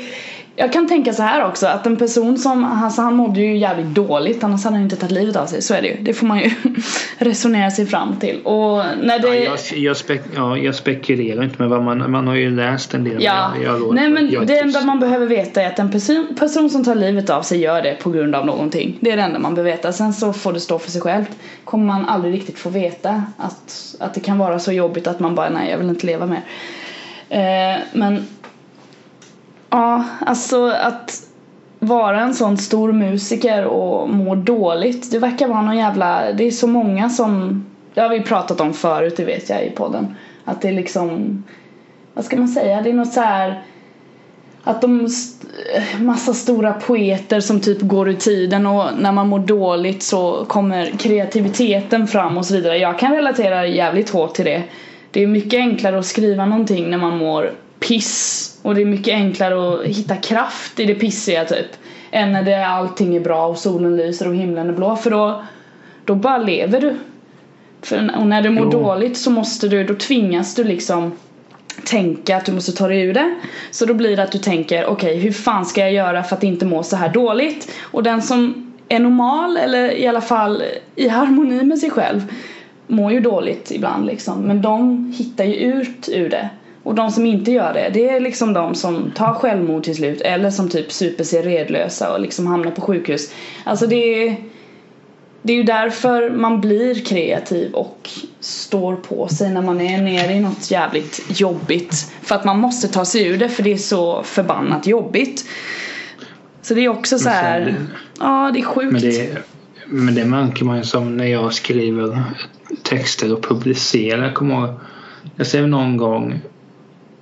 [0.55, 3.87] jag kan tänka så här också att en person som, alltså han mådde ju jävligt
[3.87, 5.97] dåligt annars hade han inte tagit livet av sig, så är det ju.
[6.01, 6.51] Det får man ju
[7.17, 8.39] resonera sig fram till.
[8.43, 9.27] Och när det...
[9.27, 12.93] Ja, jag, jag, spek, ja, jag spekulerar inte men vad man, man har ju läst
[12.93, 13.23] en del.
[13.23, 16.27] Ja, Jag, jag, nej men jag, det enda man behöver veta är att en person,
[16.39, 18.97] person som tar livet av sig gör det på grund av någonting.
[18.99, 19.93] Det är det enda man behöver veta.
[19.93, 21.31] Sen så får det stå för sig självt.
[21.63, 25.35] Kommer man aldrig riktigt få veta att, att det kan vara så jobbigt att man
[25.35, 26.41] bara nej jag vill inte leva mer.
[27.29, 28.27] Eh, men
[29.73, 31.23] ja, alltså att
[31.79, 35.11] vara en sån stor musiker och må dåligt.
[35.11, 38.73] Det verkar vara någon jävla, det är så många som, det har vi pratat om
[38.73, 40.15] förut det vet jag i podden.
[40.45, 41.43] Att det är liksom,
[42.13, 43.63] vad ska man säga, det är något så här
[44.63, 45.07] att de
[45.99, 50.85] massa stora poeter som typ går ur tiden och när man mår dåligt så kommer
[50.85, 52.77] kreativiteten fram och så vidare.
[52.77, 54.63] Jag kan relatera jävligt hårt till det.
[55.11, 57.51] Det är mycket enklare att skriva någonting när man mår
[57.87, 61.67] piss och det är mycket enklare att hitta kraft i det pissiga typ
[62.11, 65.43] än när det allting är bra och solen lyser och himlen är blå för då
[66.05, 66.95] då bara lever du.
[67.81, 68.69] För, och när du mår Jo.
[68.69, 71.11] dåligt så måste du, då tvingas du liksom
[71.85, 73.35] tänka att du måste ta dig ur det.
[73.71, 76.43] Så då blir det att du tänker okej hur fan ska jag göra för att
[76.43, 77.71] inte må så här dåligt?
[77.81, 80.63] Och den som är normal eller i alla fall
[80.95, 82.33] i harmoni med sig själv
[82.87, 84.41] mår ju dåligt ibland liksom.
[84.41, 86.49] Men de hittar ju ut ur det.
[86.83, 90.21] Och de som inte gör det, det är liksom de som tar självmord till slut
[90.21, 93.33] eller som typ super sig redlösa och liksom hamnar på sjukhus.
[93.63, 93.95] Alltså det
[94.27, 94.35] är
[95.45, 98.09] det är ju därför man blir kreativ och
[98.39, 102.11] står på sig när man är nere i något jävligt jobbigt.
[102.21, 105.45] För att man måste ta sig ur det för det är så förbannat jobbigt.
[106.61, 107.59] Så det är också så här.
[107.59, 107.75] det-
[108.19, 108.91] Ja, det är sjukt.
[108.91, 109.37] Men det,
[109.85, 112.23] men det märker man ju som när jag skriver
[112.83, 114.23] texter och publicerar.
[114.23, 114.69] Jag kommer ihåg,
[115.35, 116.39] jag skrev någon gång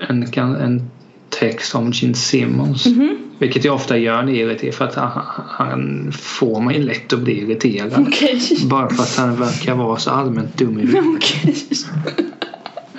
[0.09, 0.23] en,
[0.55, 0.91] en
[1.29, 2.85] text om Gene Simmons.
[2.85, 3.17] Mhm.
[3.39, 7.13] Vilket jag ofta gör när jag är irriterad för att han, han får mig lätt
[7.13, 7.93] att bli irriterad.
[8.07, 8.41] Okej.
[8.69, 11.03] Bara för att han verkar vara så allmänt dum i huvudet.
[11.15, 11.55] Okej.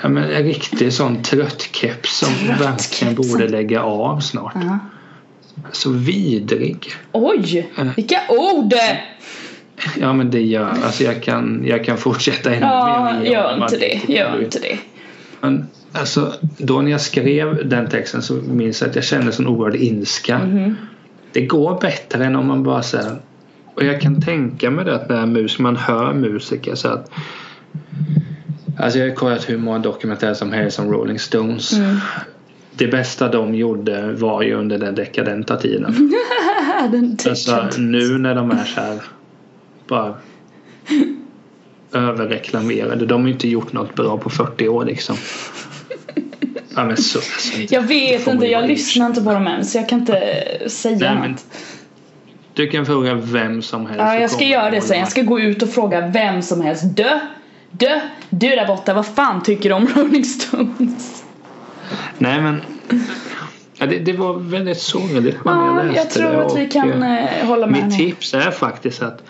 [0.03, 3.15] Ja, men en riktig sån tröttkeps som verkligen Tröttkepsen.
[3.15, 4.53] borde lägga av snart.
[4.55, 4.79] Ja.
[5.73, 6.87] Så vidrig.
[7.13, 7.87] Oj, Eh.
[7.97, 8.73] vilka ord!
[10.01, 13.31] Ja men det gör alltså jag kan, jag kan fortsätta ännu Ja, mer.
[13.31, 14.13] gör inte det.
[14.13, 14.79] Gör inte det.
[15.41, 19.47] Men alltså då när jag skrev den texten så minns jag att jag kände sån
[19.47, 20.39] oerhörd ilska.
[20.39, 20.77] Mhm.
[21.33, 23.17] Det går bättre än om man bara säger
[23.75, 27.11] och jag kan tänka mig det att när mus, man hör musiker så att
[28.79, 31.73] Alltså jag har kollat hur många dokumentärer som helst om Rolling Stones.
[31.73, 31.97] Mm.
[32.75, 35.95] Det bästa de gjorde var ju under den dekadenta tiden.
[36.91, 39.03] Den Alltså nu när de är så här
[39.89, 40.15] bara
[41.93, 43.07] överreklamerade.
[43.07, 45.17] De har ju inte gjort något bra på 40 år liksom.
[46.77, 47.19] Ja men så.
[47.19, 51.15] Alltså, Jag vet inte, jag lyssnar inte på dem än så jag kan inte säga
[51.15, 51.45] Nej, något.
[52.55, 53.99] Du kan fråga vem som helst.
[53.99, 54.99] Ja, jag ska göra de det sen.
[54.99, 56.97] Jag ska gå ut och fråga vem som helst.
[56.97, 57.21] Dö!
[57.71, 58.01] Dö!
[58.31, 61.25] Du där borta, vad fan tycker du om Rolling Stones?
[62.19, 62.61] Nej men.
[63.79, 66.69] Ja, det, det var väldigt sorgligt när Ja, jag läste jag tror det att vi
[66.69, 67.87] kan eh, eh, hålla med.
[67.87, 69.23] Mitt tips är faktiskt att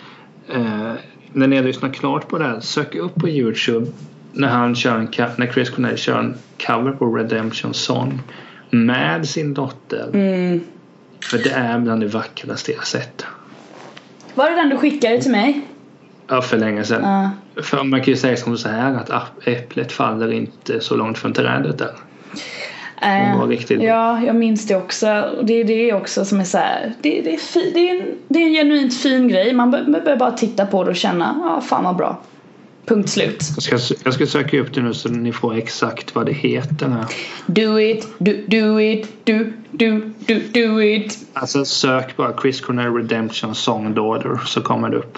[0.53, 0.91] eh,
[1.33, 3.87] när ni har lyssnat klart på det här, sök upp på Youtube
[4.33, 5.07] när, han kör en,
[5.37, 6.35] när Chris Cornell kör en
[6.67, 8.21] cover på Redemption Song
[8.69, 10.09] med sin dotter.
[10.13, 10.61] Mm.
[11.23, 13.25] För det är bland det vackraste jag sett.
[14.33, 15.61] Var det den du skickade till mig?
[16.27, 17.31] Ja, för länge sedan.
[17.55, 17.61] Ja.
[17.63, 21.33] För man kan ju säga som så här att äpplet faller inte så långt från
[21.33, 21.91] trädet där.
[23.01, 23.87] Hon var riktigt bra.
[23.87, 25.05] Ja, jag minns det också.
[25.43, 26.93] Det är det också som är så här.
[27.01, 29.53] Det, det, är, fi, det, är, en, det är en genuint fin grej.
[29.53, 32.21] Man be- behöver bara titta på det och känna, ja fan vad bra.
[32.85, 33.43] Punkt slut.
[33.55, 36.87] Jag ska, jag ska söka upp det nu så ni får exakt vad det heter.
[36.87, 37.05] Här.
[37.45, 41.17] Do it, do, do it, do, do, do, do it.
[41.33, 45.17] Alltså sök bara Chris Cornell Redemption Song Daughter så kommer det upp.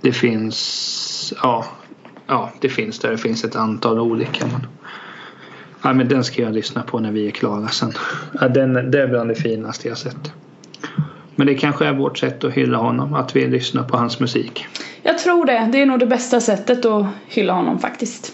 [0.00, 1.64] Det finns, ja,
[2.26, 3.10] ja det finns där.
[3.10, 4.46] Det finns ett antal olika.
[4.46, 4.66] Men,
[5.82, 7.92] ja, men den ska jag lyssna på när vi är klara sen.
[8.40, 10.32] Ja, den, det är bland det finaste jag sett.
[11.36, 14.66] Men det kanske är vårt sätt att hylla honom, att vi lyssnar på hans musik.
[15.02, 15.68] Jag tror det.
[15.72, 18.32] Det är nog det bästa sättet att hylla honom faktiskt.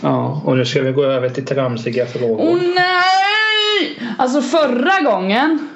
[0.00, 2.38] Ja, och nu ska vi gå över till tramsiga frågor.
[2.40, 3.98] Åh nej!
[4.18, 5.68] Alltså förra gången,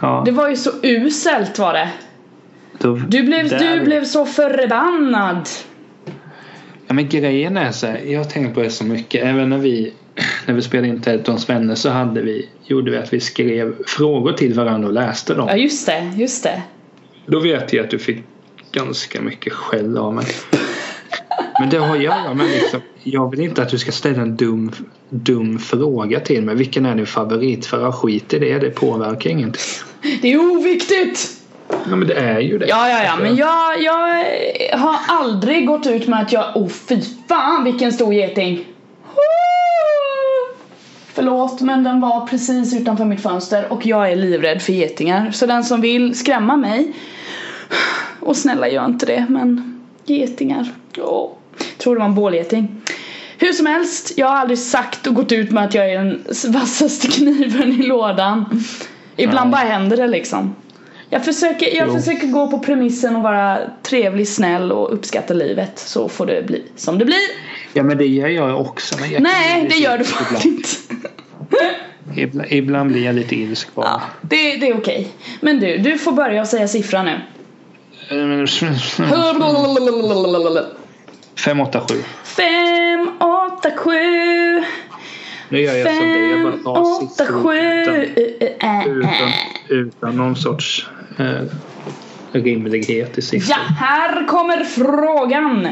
[0.00, 1.88] Ja, det var ju så uselt var det.
[2.78, 5.48] då- Du blev, där- du blev så förbannad.
[6.86, 9.24] Ja men grejen är så här, jag har tänkt på det så mycket.
[9.24, 9.92] Även när vi,
[10.46, 14.32] när vi spelade in Tedtons vänner så hade vi, gjorde vi att vi skrev frågor
[14.32, 15.48] till varandra och läste dem.
[15.48, 16.62] Ja just det, just det.
[17.26, 18.24] Då vet jag att du fick
[18.72, 20.26] ganska mycket skäll av mig.
[21.60, 24.36] Men det har att göra med liksom, jag vill inte att du ska ställa en
[24.36, 24.72] dum,
[25.08, 26.54] dum fråga till mig.
[26.54, 27.66] Vilken är din favorit?
[27.66, 29.62] För skit i det, det påverkar ingenting.
[30.22, 31.38] Det är oviktigt!
[31.68, 32.66] Ja men det är ju det.
[32.66, 34.24] Ja, ja, ja, men jag, jag
[34.78, 38.71] har aldrig gått ut med att jag, oh fy fan vilken stor geting!
[41.14, 45.30] Förlåt, men den var precis utanför mitt fönster och jag är livrädd för getingar.
[45.30, 46.92] Så den som vill skrämma mig,
[48.20, 51.30] och snälla gör inte det, men getingar, åh.
[51.78, 52.82] Tror det var en bålgeting.
[53.38, 56.24] Hur som helst, jag har aldrig sagt och gått ut med att jag är den
[56.52, 58.62] vassaste kniven i lådan.
[59.16, 59.60] Ibland Nej.
[59.60, 60.54] bara händer det liksom.
[61.10, 61.94] Jag försöker, jag Jo.
[61.94, 65.78] försöker gå på premissen och vara trevlig, snäll och uppskatta livet.
[65.78, 67.51] Så får det bli som det blir.
[67.72, 68.94] Ja men det gör jag också.
[69.00, 70.68] Men jag kan Nej, det gör du faktiskt inte.
[72.16, 73.86] Ibland, ibland blir jag lite ilsk bara.
[73.86, 75.08] Ja, det, det är okej.
[75.40, 77.20] Men du, du får börja och säga siffran nu.
[81.36, 81.94] 5, 8, 7.
[82.24, 84.64] Fem, åtta, sju.
[85.48, 86.30] Nu gör jag som dig.
[86.30, 89.32] Jag bara tar siffror utan, Äh, äh, utan, äh.
[89.68, 90.86] utan någon sorts
[91.18, 91.42] eh,
[92.32, 93.56] rimlighet i siffror.
[93.56, 95.68] Ja, här kommer frågan.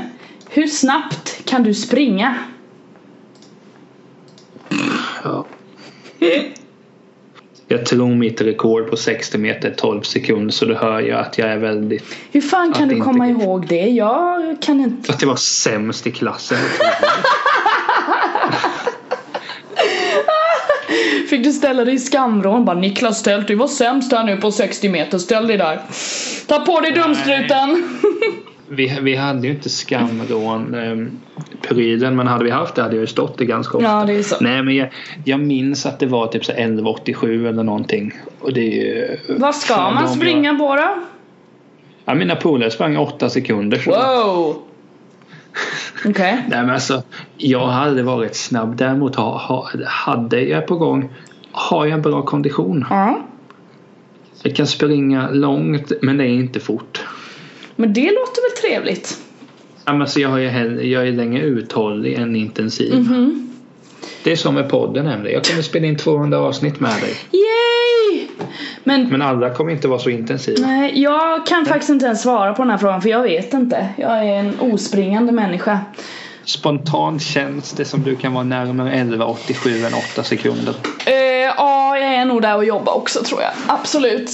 [0.53, 2.35] Hur snabbt kan du springa?
[5.25, 5.47] Ja.
[7.69, 11.39] Jag tror mitt rekord på 60 meter är 12 sekunder så då hör jag att
[11.39, 12.17] jag är väldigt...
[12.33, 13.43] Hur fan kan du inte komma gå.
[13.43, 13.89] ihåg det?
[13.89, 15.13] Jag kan inte.
[15.13, 16.59] Att jag var sämst i klassen.
[21.29, 22.65] Fick du ställa dig i skamvrån?
[22.65, 25.19] Bara Niklas Tält, du var sämst här nu på 60 meter.
[25.19, 25.83] Ställ dig där.
[26.47, 27.99] Ta på dig dumstruten.
[28.73, 30.97] Vi, vi hade ju inte skamrån eh,
[31.69, 33.91] prylen men hade vi haft det hade jag ju stått det ganska ofta.
[33.91, 34.37] Ja, det är så.
[34.41, 34.89] Nej men jag,
[35.25, 38.13] jag minns att det var typ så 1187 eller någonting.
[38.41, 39.19] Och det är ju...
[39.39, 41.03] Vad ska man springa på då?
[42.05, 43.79] Ja, mina polare sprang 8 sekunder.
[43.79, 43.91] Så.
[43.91, 44.63] Wow!
[46.05, 46.45] Okej.
[46.49, 47.03] Nej men alltså
[47.37, 48.77] jag hade varit snabb.
[48.77, 51.11] Däremot ha, ha, hade jag på gång
[51.53, 52.87] har jag en bra kondition.
[52.91, 53.21] Ja.
[54.43, 57.05] Jag kan springa långt men det är inte fort.
[57.81, 59.19] Men det låter väl trevligt?
[59.85, 62.95] Ja, men alltså, jag, har ju hellre, jag är längre uthållig än intensiv.
[62.95, 63.47] Mhm.
[64.25, 65.35] Det är som med podden nämligen.
[65.35, 67.15] Jag kommer spela in 200 avsnitt med dig.
[67.33, 68.27] Yay!
[68.85, 70.67] Men, Men alla kommer inte vara så intensiva.
[70.67, 73.89] nej, jag kan faktiskt inte ens svara på den här frågan för jag vet inte.
[73.97, 75.81] Jag är en ospringande människa.
[76.45, 80.75] Spontant känns det som du kan vara närmare 11.87 än 8 sekunder.
[81.07, 81.15] Eh,
[81.57, 83.51] ja, jag är nog där och jobbar också tror jag.
[83.67, 84.31] Absolut.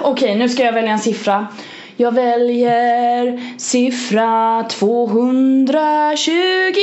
[0.00, 1.46] Okej, nu ska jag välja en siffra.
[1.96, 6.76] Jag väljer siffra 225.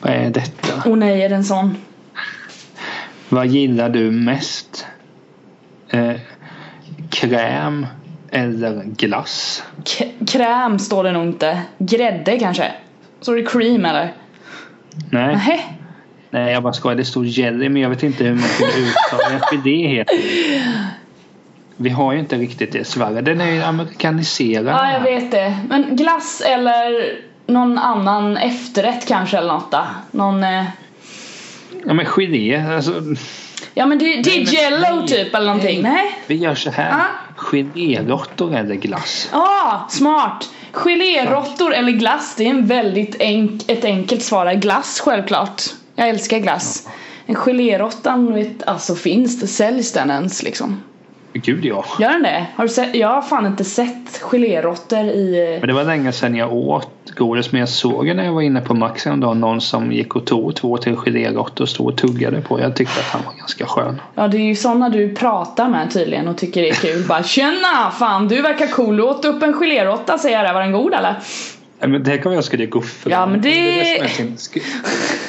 [0.00, 0.90] Vad är detta?
[0.90, 1.76] Och nej, är det en sån?
[3.28, 4.86] Vad gillar du mest?
[5.90, 6.12] Eh,
[7.10, 7.86] kräm
[8.30, 9.62] eller glass?
[9.98, 11.62] K- kräm står det nog inte.
[11.78, 12.72] Grädde kanske?
[13.20, 14.14] Står det cream eller?
[15.10, 15.60] Nej, Nähä?
[16.30, 16.96] Nej jag bara skojar.
[16.96, 19.70] Det står jelly men jag vet inte hur man skulle uttala det.
[19.70, 20.18] Heter.
[21.76, 23.20] Vi har ju inte riktigt det i Sverige.
[23.20, 24.66] Den är ju amerikaniserad.
[24.66, 25.58] Ja, jag vet det.
[25.68, 29.86] Men glass eller någon annan efterrätt kanske eller något då?
[30.10, 30.44] Någon...
[30.44, 30.64] Eh...
[31.86, 32.74] Ja men gelé.
[32.74, 32.92] Alltså,
[33.74, 35.82] Ja men det, det Nej, är jello nej, typ eller någonting.
[35.82, 36.18] Nej?
[36.26, 36.90] vi gör så här.
[36.90, 37.04] Ja.
[37.36, 39.28] Geléråttor eller glass?
[39.32, 40.50] Ah, smart!
[40.72, 44.52] Geléråttor eller glass, det är en väldigt enk ett enkelt svar.
[44.52, 45.62] Glass självklart.
[46.00, 46.88] Jag älskar glass.
[47.26, 49.46] En geléråttan, vet, alltså finns det?
[49.46, 50.82] Säljs den ens liksom?
[51.32, 51.84] Gud ja.
[51.98, 52.46] Gör den det?
[52.56, 52.94] Har du sett?
[52.94, 55.56] Jag har fan inte sett geléråttor i...
[55.60, 58.60] Men det var länge sedan jag åt godis men jag såg när jag var inne
[58.60, 61.96] på Max en dag någon som gick och tog två till geléråttor och stod och
[61.96, 62.60] tuggade på.
[62.60, 64.00] Jag tyckte att han var ganska skön.
[64.14, 67.04] Ja det är ju såna du pratar med tydligen och tycker det är kul.
[67.08, 67.90] Bara tjena!
[67.98, 70.54] Fan du verkar cool, du åt upp en geléråtta säger jag där.
[70.54, 71.14] Var den god eller?
[71.80, 73.10] Men det här kommer jag skulle för.
[73.10, 74.62] Ja, men det- är det som är sin- sk-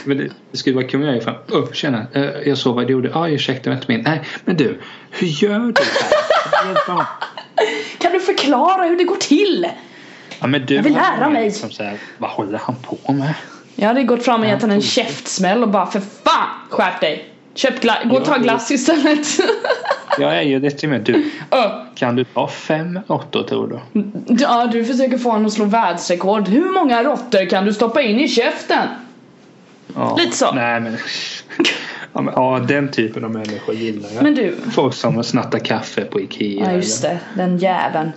[0.06, 1.36] Men det, det skulle vara kul om jag gick fram.
[1.50, 3.10] Oh, tjena, eh, jag såg vad du gjorde.
[3.10, 4.02] Ja, ah, ursäkta, vänta min.
[4.02, 4.80] Nej, men du,
[5.12, 5.74] hur gör du
[6.86, 7.06] bra.
[7.98, 9.68] Kan du förklara hur det går till?
[10.40, 11.46] Ja, men du Jag vill lära mig.
[11.46, 13.34] Liksom så här, vad håller han på med?
[13.76, 17.31] Jag hade gått fram och gett henne en käftsmäll och bara för fan skärp dig!
[17.54, 19.28] Köp glass, gå och ta glass istället.
[20.20, 21.32] Jag är ju lite med du.
[21.96, 24.04] Kan du ta fem råttor tror du?
[24.40, 26.48] ja, du försöker få honom att slå världsrekord.
[26.48, 28.88] Hur många råttor kan du stoppa in i käften?
[29.96, 30.16] Ja.
[30.20, 30.52] Lite så.
[30.52, 30.98] Nej men.
[32.14, 34.24] Ja, men, ja den typen av människor gillar jag.
[34.24, 34.56] Men du.
[34.72, 36.66] Folk som snattar kaffe på Ikea.
[36.66, 37.20] Ja, just det.
[37.36, 38.12] Den jäveln.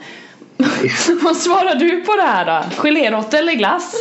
[1.23, 2.83] Vad svarar du på det här då?
[2.83, 3.95] Geléråtta eller glass?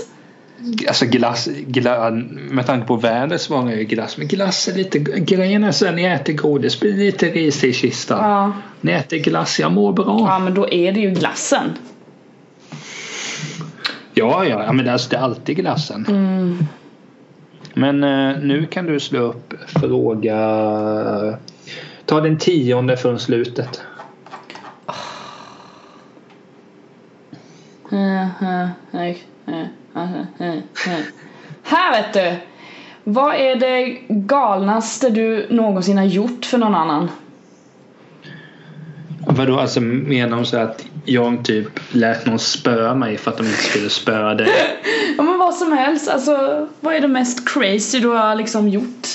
[0.87, 2.11] Alltså glass, gla,
[2.51, 4.17] med tanke på vädret svarar jag ju glass.
[4.17, 7.73] Men glass är lite, grejen är så här, ni äter godis, blir lite ris i
[7.73, 8.29] kistan.
[8.29, 8.53] Ja.
[8.81, 10.19] Ni äter glass, jag mår bra.
[10.19, 11.69] Ja, men då är det ju glassen.
[14.13, 16.05] Ja, ja, ja men alltså, det är alltid glassen.
[16.09, 16.65] Mm.
[17.73, 20.37] Men eh, nu kan du slå upp fråga.
[22.05, 23.81] Ta den tionde från slutet.
[31.63, 32.35] Här vet du!
[33.03, 37.09] Vad är det galnaste du någonsin har gjort för någon annan?
[39.27, 43.43] Vadå, alltså menar hon så att jag typ lät någon spöa mig för att de
[43.43, 44.47] inte skulle spöa dig?
[45.17, 49.07] Ja men vad som helst, alltså vad är det mest crazy du har liksom gjort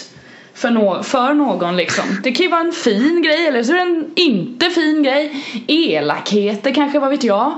[0.55, 2.05] för, no- för någon liksom?
[2.23, 5.45] Det kan ju vara en fin grej eller så är det en inte fin grej.
[5.69, 7.53] Elakheter kanske, vad vet jag?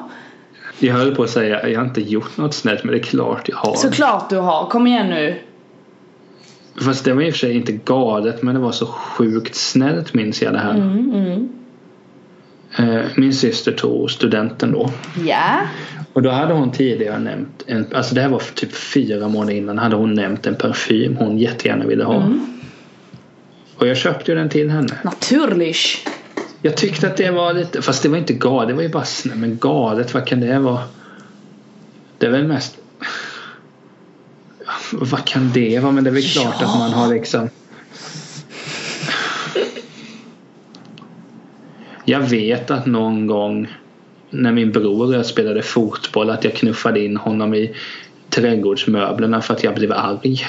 [0.81, 3.49] Jag höll på att säga, jag har inte gjort något snällt men det är klart
[3.49, 3.75] jag har.
[3.75, 5.39] Såklart du har, kom igen nu.
[6.81, 10.15] Fast det var i och för sig inte galet men det var så sjukt snällt
[10.15, 10.75] minns jag det här.
[10.75, 11.49] Mm, mm.
[12.77, 14.91] Eh, Min syster tog studenten då.
[15.27, 15.61] Ja.
[16.13, 19.79] Och då hade hon tidigare nämnt, en, alltså det här var typ fyra månader innan,
[19.79, 22.33] hade hon nämnt en parfym hon jättegärna ville ha.
[23.77, 24.99] Och jag köpte ju den till henne.
[25.05, 25.79] Naturligt.
[26.63, 29.05] Jag tyckte att det var lite, fast det var inte galet, det var ju bara
[29.05, 30.83] snä, men galet, vad kan det vara?
[32.19, 32.79] Det är väl mest
[34.93, 35.93] vad kan det vara?
[35.93, 36.67] Men det är väl klart Ja.
[36.67, 37.49] att man har liksom
[42.05, 43.69] Jag vet att någon gång
[44.31, 47.77] när min bror och jag spelade fotboll att jag knuffade in honom i
[48.31, 50.47] trädgårdsmöblerna för att jag blev arg.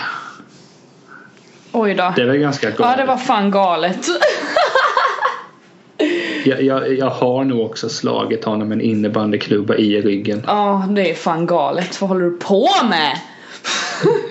[1.72, 2.14] Oj då.
[2.16, 2.80] Det väl ganska galet.
[2.80, 4.08] Ja det var fan galet.
[6.46, 10.44] Jag, jag, jag har nog också slagit honom med en innebandyklubba i ryggen.
[10.48, 12.02] Ja det är fan galet.
[12.02, 13.18] Vad håller du på med?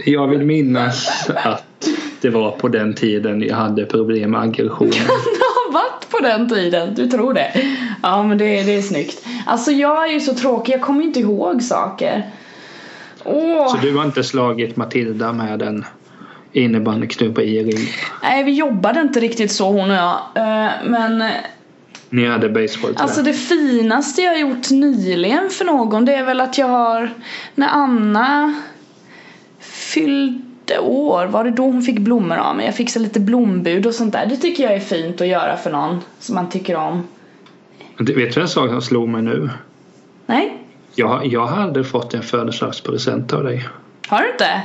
[0.05, 1.89] Jag vill minnas att
[2.21, 4.91] det var på den tiden jag hade problem med aggression.
[5.71, 7.53] Det har varit på den tiden, du tror det?
[8.03, 9.27] Ja men det, det är snyggt.
[9.47, 12.31] Alltså jag är ju så tråkig, jag kommer inte ihåg saker.
[13.25, 13.69] Åh!
[13.69, 15.85] Så du har inte slagit Matilda med en
[16.53, 17.87] innebandyknubba i ryggen?
[18.23, 20.19] Nej vi jobbade inte riktigt så hon och jag.
[20.35, 21.25] Eh, Men
[22.11, 26.59] Ni hade baseboll alltså det finaste jag gjort nyligen för någon det är väl att
[26.59, 27.11] jag har
[27.55, 28.55] när Anna
[29.61, 32.67] fyllde år, var det då hon fick blommor av mig?
[32.67, 34.27] Jag fixade lite blombud och sånt där.
[34.27, 37.09] Det tycker jag är fint att göra för någon som man tycker om.
[37.99, 39.51] Du vet du en sak som slog mig nu?
[40.27, 40.59] Nej?
[40.95, 43.69] Jag, jag hade fått en födelsedagspresent av dig.
[44.09, 44.63] Har du inte?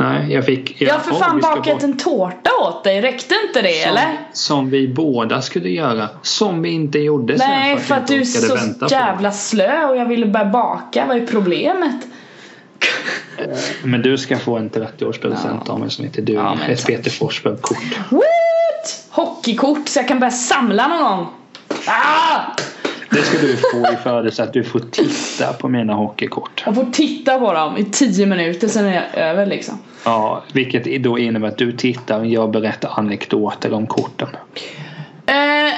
[0.00, 0.82] Nej, jag fick...
[0.82, 4.18] Jag har för ja, fan bakat en tårta åt dig, räckte inte det som, eller?
[4.32, 6.08] Som vi båda skulle göra.
[6.22, 9.32] Som vi inte gjorde sen Nej, för jag att du är så vänta på jävla
[9.32, 11.06] slö och jag ville börja baka.
[11.06, 11.96] Vad är problemet?
[13.82, 16.40] Men du ska få en 30-årspresent av mig som heter duger.
[16.40, 16.86] Ja, Ett.
[16.86, 17.98] Peter Forsberg-kort.
[18.10, 19.06] What?
[19.10, 21.26] Hockeykort så jag kan börja samla någon gång.
[21.86, 22.40] Ah!
[23.10, 24.48] Det ska du få i födelsedag.
[24.48, 26.62] Att du får titta på mina hockeykort.
[26.66, 29.78] Jag får titta på dem i tio minuter sen är jag över liksom.
[30.04, 34.28] Ja, vilket då innebär att du tittar och jag berättar anekdoter om korten.
[35.26, 35.74] Eh,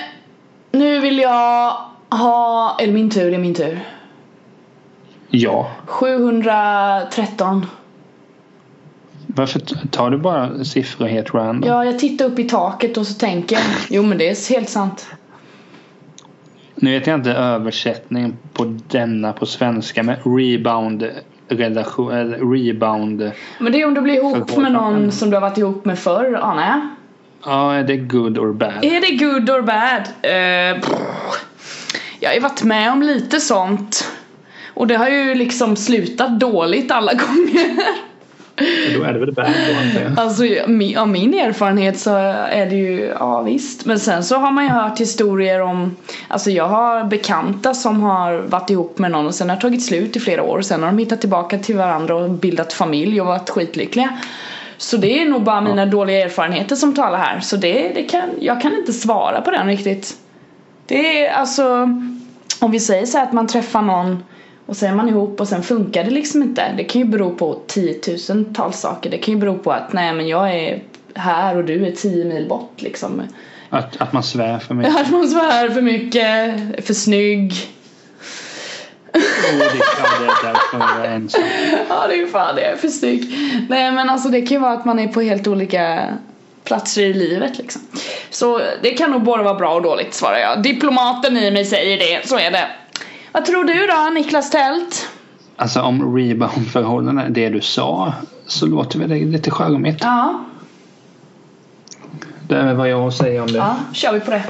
[0.72, 1.76] nu vill jag
[2.08, 3.80] ha, eller min tur, det är min tur.
[5.28, 5.70] Ja.
[5.86, 7.66] 713.
[9.26, 9.60] Varför
[9.90, 11.70] tar du bara siffror helt random?
[11.70, 13.64] Ja, jag tittar upp i taket och så tänker jag.
[13.90, 15.06] Jo men det är helt sant.
[16.80, 21.10] Nu vet jag inte översättningen på denna på svenska men rebound
[21.48, 25.40] relation eller rebound Men det är om du blir ihop med någon som du har
[25.40, 26.80] varit ihop med förr, anar jag.
[27.44, 28.84] Ja, är det good or bad?
[28.84, 30.04] Är det good or bad?
[30.82, 31.94] Pff.
[32.20, 34.12] jag har ju varit med om lite sånt.
[34.74, 37.76] Och det har ju liksom slutat dåligt alla gånger.
[38.96, 40.20] Då är det väl bad då antar jag.
[40.20, 40.44] Alltså
[41.00, 42.14] av min erfarenhet så
[42.50, 43.86] är det ju, ja visst.
[43.86, 45.96] Men sen så har man ju hört historier om,
[46.28, 50.16] alltså jag har bekanta som har varit ihop med någon och sen har tagit slut
[50.16, 50.58] i flera år.
[50.58, 54.18] Och sen har de hittat tillbaka till varandra och bildat familj och varit skitlyckliga.
[54.76, 57.40] Så det är nog bara mina dåliga erfarenheter som talar här.
[57.40, 60.16] Så det, det kan, jag kan inte svara på den riktigt.
[60.86, 61.88] Det är alltså,
[62.60, 64.22] om vi säger så här att man träffar någon
[64.70, 66.74] och så är man ihop och sen funkar det liksom inte.
[66.76, 69.10] Det kan ju bero på tiotusentals saker.
[69.10, 70.82] Det kan ju bero på att nej men jag är
[71.14, 73.22] här och du är tio mil bort liksom.
[73.70, 74.96] Att, att man svär för mycket.
[75.00, 77.52] Att man svär för mycket, för snygg.
[79.14, 79.20] Oh,
[79.58, 81.42] det är klart det är därför jag är ensam.
[81.88, 83.34] Ja det är ju fan det, är för snygg.
[83.68, 86.14] Nej men alltså det kan ju vara att man är på helt olika
[86.64, 87.82] platser i livet liksom.
[88.30, 90.62] Så det kan nog både vara bra och dåligt svarar jag.
[90.62, 92.66] Diplomaten i mig säger det, så är det.
[93.32, 95.08] Vad tror du då Niklas Tält?
[95.56, 98.12] Alltså om rebound-förhållanden, det du sa,
[98.46, 99.98] så låter väl det lite charmigt.
[100.00, 100.40] Ja,
[102.48, 103.58] Det är vad jag har att säga om det.
[103.58, 104.42] ja, kör vi på det.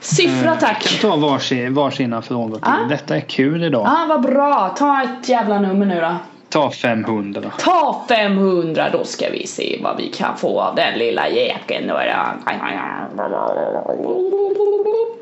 [0.00, 0.82] Siffra Eh, tack.
[1.00, 2.62] kan ta varsin, varsina frågor till.
[2.64, 2.86] Ja.
[2.88, 3.86] Detta är kul idag.
[3.86, 4.74] Ja, vad bra.
[4.78, 6.16] Ta ett jävla nummer nu då.
[6.48, 7.42] Ta 500.
[7.58, 11.86] Ta 500, då ska vi se vad vi kan få av den lilla jäkeln.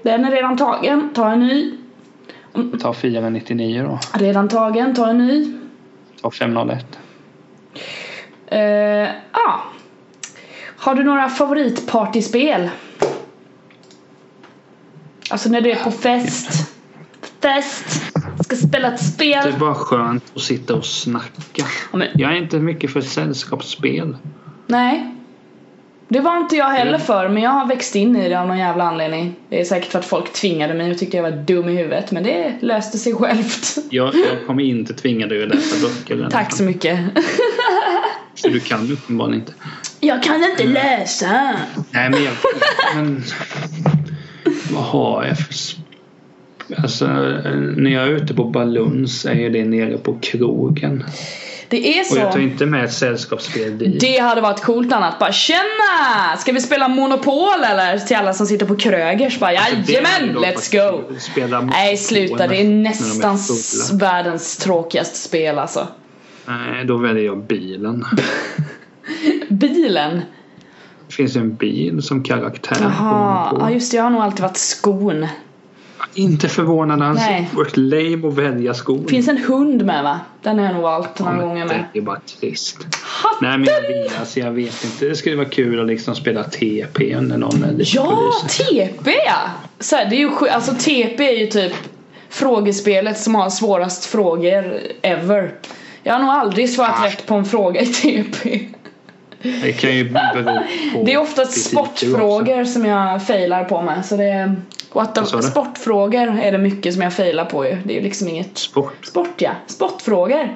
[0.02, 1.72] Den är redan tagen, ta en ny.
[2.80, 3.98] Ta 499 då.
[4.18, 5.52] Redan tagen, ta en ny.
[6.22, 6.86] Ta 501.
[8.46, 9.60] Eh, ah.
[10.76, 12.70] Har du några favoritpartyspel?
[15.30, 16.72] Alltså när du är på fest.
[17.42, 17.86] Fest.
[18.44, 19.54] Ska spela ett Det är spel.
[19.60, 21.64] bara skönt att sitta och snacka.
[21.92, 24.16] Ja, men- Jag är inte mycket för sällskapsspel.
[24.66, 25.14] Nej.
[26.14, 28.58] Det var inte jag heller för men jag har växt in i det av någon
[28.58, 29.34] jävla anledning.
[29.48, 32.10] Det är säkert för att folk tvingade mig och tyckte jag var dum i huvudet
[32.10, 33.76] men det löste sig självt.
[33.90, 36.28] Jag, jag kommer inte tvinga dig att läsa böcker.
[36.30, 36.98] Tack så mycket.
[38.42, 39.52] För du kan uppenbarligen inte.
[40.00, 41.56] Jag kan inte läsa.
[41.90, 42.32] Nej men jag...
[42.94, 43.22] Men,
[44.72, 45.54] vad har jag för...
[46.76, 47.06] Alltså
[47.76, 51.04] när jag är ute på Baluns är det nere på krogen.
[51.74, 52.38] Det är Och jag tar så.
[52.38, 54.00] inte med ett sällskapsspel dit.
[54.00, 55.18] Det hade varit coolt annat.
[55.18, 56.36] Bara tjena!
[56.38, 57.98] Ska vi spela Monopol eller?
[57.98, 59.38] Till alla som sitter på Krögers.
[59.40, 61.02] Bara Alltså, jajamän, let's go!
[61.66, 65.88] Nej sluta, det är nästan de är världens tråkigaste spel alltså.
[66.46, 68.04] Nej, då väljer jag bilen.
[69.48, 70.20] Bilen.
[71.08, 72.74] Det finns en bil som karaktär.
[72.74, 73.58] på Jaha, Monopol.
[73.60, 75.26] ja just det, jag har nog alltid varit skon.
[76.14, 77.20] Inte förvånad alls.
[77.20, 77.48] Nej.
[77.52, 79.08] Vart lame att välja skor.
[79.08, 80.20] Finns en hund med va?
[80.42, 81.84] Den har jag nog valt några gånger med.
[81.92, 82.76] Det är bara trist.
[83.02, 83.48] Hatten!
[83.48, 85.04] Nej men jag vet, alltså, jag vet inte.
[85.08, 88.32] Det skulle vara kul att liksom spela TP när någon Ja.
[88.48, 89.50] TP ja!
[89.80, 91.72] Så här, det är ju alltså TP är ju typ
[92.28, 95.54] frågespelet som har svårast frågor ever.
[96.02, 97.06] Jag har nog aldrig svarat Ah.
[97.06, 98.60] rätt på en fråga i TP.
[99.62, 100.44] Det kan ju bero
[100.92, 102.06] på Det är oftast fysik också.
[102.06, 104.06] sportfrågor som jag failar på med.
[104.06, 104.56] Så det är,
[105.36, 105.42] du?
[105.42, 107.76] sportfrågor är det mycket som jag failar på ju.
[107.84, 109.06] Det är ju liksom inget Sport?
[109.06, 110.48] Sport ja, sportfrågor.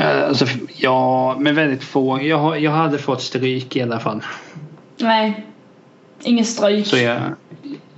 [0.00, 0.46] Eh, Alltså,
[0.76, 2.22] ja, men väldigt få.
[2.22, 4.22] Jag, jag hade fått stryk i alla fall.
[4.96, 5.46] Nej.
[6.22, 6.86] Ingen stryk.
[6.86, 7.20] Så jag...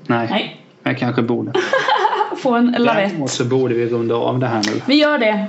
[0.06, 0.60] Nej, Nej.
[0.82, 1.52] jag kanske borde.
[2.36, 3.30] Få en Däremot lavett.
[3.30, 4.80] så borde vi runda av det här nu.
[4.86, 5.46] Vi gör det.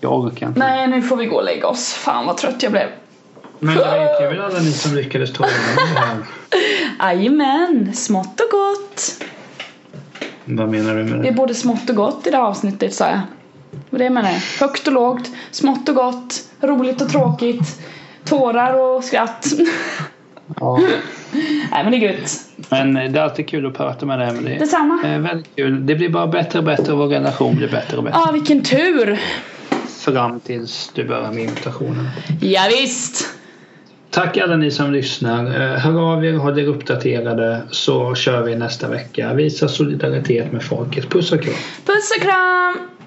[0.00, 0.60] Jag orkar inte.
[0.60, 1.92] Nej, nu får vi gå och lägga oss.
[1.94, 2.88] Fan vad trött jag blev.
[3.60, 7.14] Men det var kul alla ni som lyckades ta igenom det här.
[7.14, 9.24] Jajamän, smått och gott.
[10.44, 11.36] Vad menar du med Det är det?
[11.36, 13.20] både smått och gott i det här avsnittet sa jag.
[13.90, 14.60] Vad det jag menar.
[14.60, 17.80] Högt och lågt, smått och gott, roligt och tråkigt,
[18.24, 19.46] tårar och skratt.
[20.60, 20.80] Ja.
[21.70, 22.30] Nej men det är gött.
[22.70, 24.58] Men det är alltid kul att prata med dig Emelie.
[24.58, 25.00] Detsamma.
[25.04, 25.86] Eh, väldigt kul.
[25.86, 28.18] Det blir bara bättre och bättre och vår relation blir bättre och bättre.
[28.24, 29.20] Ja, vilken tur.
[29.98, 32.08] Fram tills du börjar med imitationen.
[32.40, 33.28] Ja, visst.
[34.18, 35.44] Tack alla ni som lyssnar.
[35.44, 39.34] Eh, hör av er, håll er uppdaterade så kör vi nästa vecka.
[39.34, 41.10] Visa solidaritet med folket.
[41.10, 41.54] Puss och kram.
[41.86, 42.97] Puss och kram.